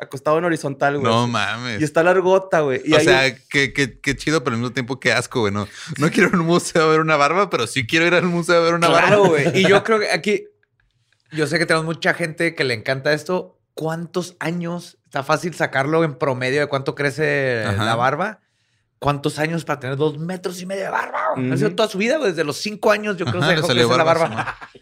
[0.00, 1.10] acostado en horizontal, güey.
[1.12, 1.30] No así.
[1.32, 1.80] mames.
[1.80, 2.82] Y está largota, güey.
[2.84, 5.52] Y o sea, qué, qué- qué chido, pero al mismo tiempo qué asco, güey.
[5.52, 5.66] No,
[5.98, 8.24] no quiero ir a un museo a ver una barba, pero sí quiero ir al
[8.24, 9.28] museo a ver una Claro, barba.
[9.28, 9.58] güey.
[9.60, 10.44] Y yo creo que aquí,
[11.32, 13.58] yo sé que tenemos mucha gente que le encanta esto.
[13.74, 14.97] ¿Cuántos años?
[15.08, 17.82] Está fácil sacarlo en promedio de cuánto crece Ajá.
[17.84, 18.40] la barba.
[18.98, 21.18] ¿Cuántos años para tener dos metros y medio de barba?
[21.34, 21.50] güey?
[21.50, 22.18] Ha sido toda su vida.
[22.18, 24.58] Desde los cinco años, yo creo que se dejó salió crecer la barba.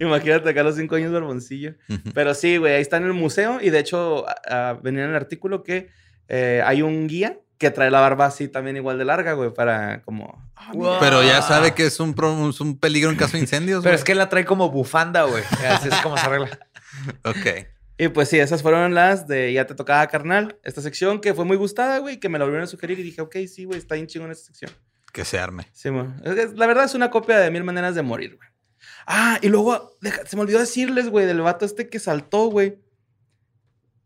[0.00, 1.74] Imagínate acá a los cinco años barboncillo.
[1.88, 2.10] Ujú.
[2.12, 3.58] Pero sí, güey, ahí está en el museo.
[3.60, 4.24] Y de hecho,
[4.82, 5.88] venía en el artículo que
[6.28, 10.02] eh, hay un guía que trae la barba así también igual de larga, güey, para
[10.02, 10.42] como...
[10.56, 10.70] ah.
[10.74, 10.96] Wow.
[11.00, 13.82] Pero ya sabe que es un, pro- es un peligro en caso de incendios.
[13.82, 13.98] Pero güey.
[13.98, 15.42] es que él la trae como bufanda, güey.
[15.68, 16.58] Así es como se arregla.
[17.24, 17.66] Ok.
[17.96, 20.58] Y pues sí, esas fueron las de Ya te tocaba, carnal.
[20.64, 23.20] Esta sección que fue muy gustada, güey, que me la volvieron a sugerir y dije,
[23.22, 24.70] ok, sí, güey, está bien chingón esta sección.
[25.12, 25.68] Que se arme.
[25.72, 25.90] Sí,
[26.24, 28.48] que La verdad es una copia de Mil Maneras de Morir, güey.
[29.06, 32.78] Ah, y luego, deja- se me olvidó decirles, güey, del vato este que saltó, güey.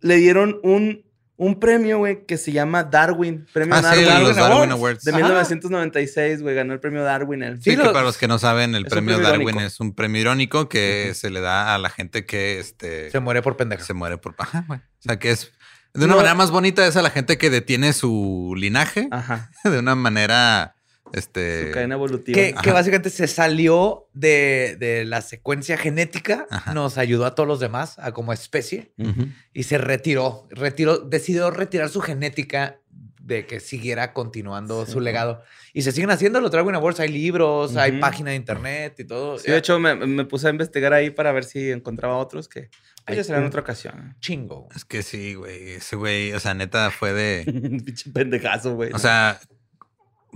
[0.01, 1.08] Le dieron un,
[1.41, 3.47] un premio, güey, que se llama Darwin.
[3.53, 4.26] Premio Ah, sí, Darwin.
[4.26, 4.72] los Darwin Darwin Awards.
[4.72, 5.05] Awards.
[5.05, 5.18] De Ajá.
[5.18, 7.43] 1996, güey, ganó el premio Darwin.
[7.45, 7.57] él.
[7.62, 9.66] Sí, Sí, que para los que no saben, el premio premio Darwin irónico.
[9.66, 13.41] es un premio irónico que se le da a la gente que este, Se muere
[13.41, 13.84] por pendeja.
[13.84, 14.34] se muere por...
[14.39, 14.80] Ajá, güey.
[14.80, 15.53] O sea, que es...
[15.95, 16.16] De una No.
[16.18, 19.09] manera más bonita es a la gente que detiene su linaje.
[19.11, 19.51] Ajá.
[19.64, 20.74] De una manera...
[21.13, 21.67] Este...
[21.69, 22.35] Su cadena evolutiva.
[22.35, 26.75] Que, que básicamente se salió de, de la secuencia genética, Ajá.
[26.75, 29.29] nos ayudó a todos los demás a como especie Ujú.
[29.53, 32.81] y se retiró, retiró, decidió retirar su genética
[33.21, 34.93] de que siguiera continuando Sí.
[34.93, 35.43] su legado.
[35.75, 39.39] Y se siguen haciendo los Darwin Awards, hay libros, hay página de internet y todo.
[39.39, 42.71] Sí, de hecho, me, me puse a investigar ahí para ver si encontraba otros que
[43.05, 44.17] pues, ya Ay, será en otra ocasión.
[44.21, 44.69] Chingo.
[44.75, 45.73] Es que sí, güey.
[45.73, 47.45] Ese güey, o sea, neta fue de...
[47.85, 48.93] Pinche pendejazo, güey.
[48.95, 49.39] O sea,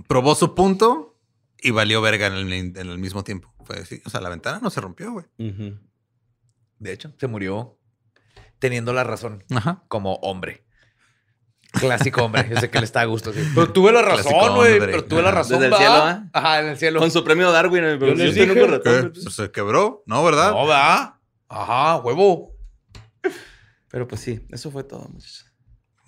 [0.07, 1.19] probó su punto
[1.57, 3.53] y valió verga en el, en el mismo tiempo.
[3.65, 4.01] Fue así.
[4.05, 5.25] O sea, la ventana no se rompió, güey.
[6.79, 7.79] De hecho, se murió
[8.59, 9.83] teniendo la razón Ajá.
[9.87, 10.65] como hombre.
[11.71, 12.47] Clásico hombre.
[12.49, 13.33] Yo sé que le está a gusto.
[13.33, 13.39] sí.
[13.55, 14.79] Pero tuve la razón, güey.
[14.79, 15.59] Pero tuve la razón.
[15.59, 16.29] Desde el cielo, ¿ah?
[16.33, 16.99] Ajá, en el cielo.
[16.99, 17.83] Con su premio Darwin.
[17.83, 18.53] el- Yo les dije.
[18.83, 19.11] ¿Qué?
[19.23, 20.23] Pues se quebró, ¿no?
[20.23, 20.51] ¿Verdad?
[20.51, 21.19] No, va.
[21.47, 22.51] Ajá, huevo.
[23.89, 25.45] Pero pues sí, eso fue todo, muchachos.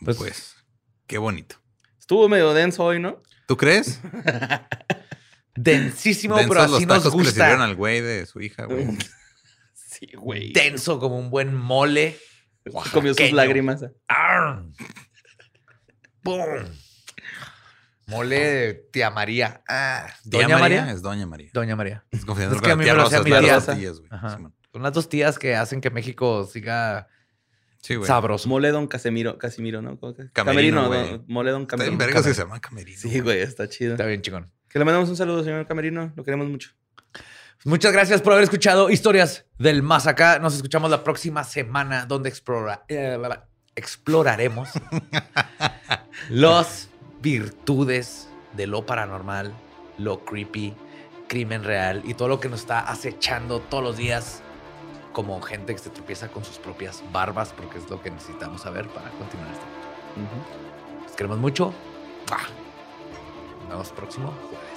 [0.03, 0.55] Pues,
[1.07, 1.55] qué bonito.
[1.99, 3.21] Estuvo medio denso hoy, ¿no?
[3.45, 3.99] ¿Tú crees?
[5.55, 7.65] Densísimo, Densos pero los así nos tacos que le sirvieron gusta.
[7.65, 8.87] al güey de su hija, güey.
[9.73, 10.51] Sí, güey.
[10.51, 12.17] Denso como un buen mole.
[12.91, 13.85] Comió sus lágrimas.
[14.09, 14.65] ¡Arr!
[16.21, 16.41] ¡Pum!
[18.07, 19.63] Mole de tía María.
[19.69, 20.91] Ah, Tía Doña María.
[20.91, 21.49] Es Doña María.
[21.53, 22.05] Doña María.
[22.11, 23.61] Es confiando Es que a mí me lo hacía mi tía.
[23.61, 24.09] Tías, güey.
[24.11, 24.35] Ajá.
[24.35, 24.53] Simón.
[24.73, 27.07] Son las dos tías que hacen que México siga
[27.86, 28.07] Sí, güey.
[28.07, 28.49] sabroso.
[28.49, 29.99] Mole Don Casemiro, Casimiro, ¿no?
[29.99, 30.29] ¿Cómo que?
[30.33, 31.11] Camerino, güey.
[31.11, 31.97] don- Mole Don Está Camerino.
[31.99, 32.97] vergas que se llama Camerino.
[32.97, 33.91] Sí, güey, está chido.
[33.93, 34.51] Está bien, chingón.
[34.69, 36.11] Que le mandamos un saludo, señor Camerino.
[36.15, 36.71] Lo queremos mucho.
[37.63, 40.39] Muchas gracias por haber escuchado Historias del Más Acá.
[40.39, 43.17] Nos escuchamos la próxima semana donde explora- eh,
[43.75, 44.69] exploraremos
[46.29, 46.89] las
[47.21, 49.53] virtudes de lo paranormal,
[49.97, 50.73] lo creepy,
[51.27, 54.41] crimen real y todo lo que nos está acechando todos los días
[55.16, 58.86] como gente que se tropieza con sus propias barbas, porque es lo que necesitamos saber
[58.89, 59.63] para continuar este.
[60.20, 61.16] Uh -huh.
[61.16, 61.74] Queremos mucho.
[62.30, 62.49] ¡Bah!
[63.61, 64.76] Nos vemos próximo jueves.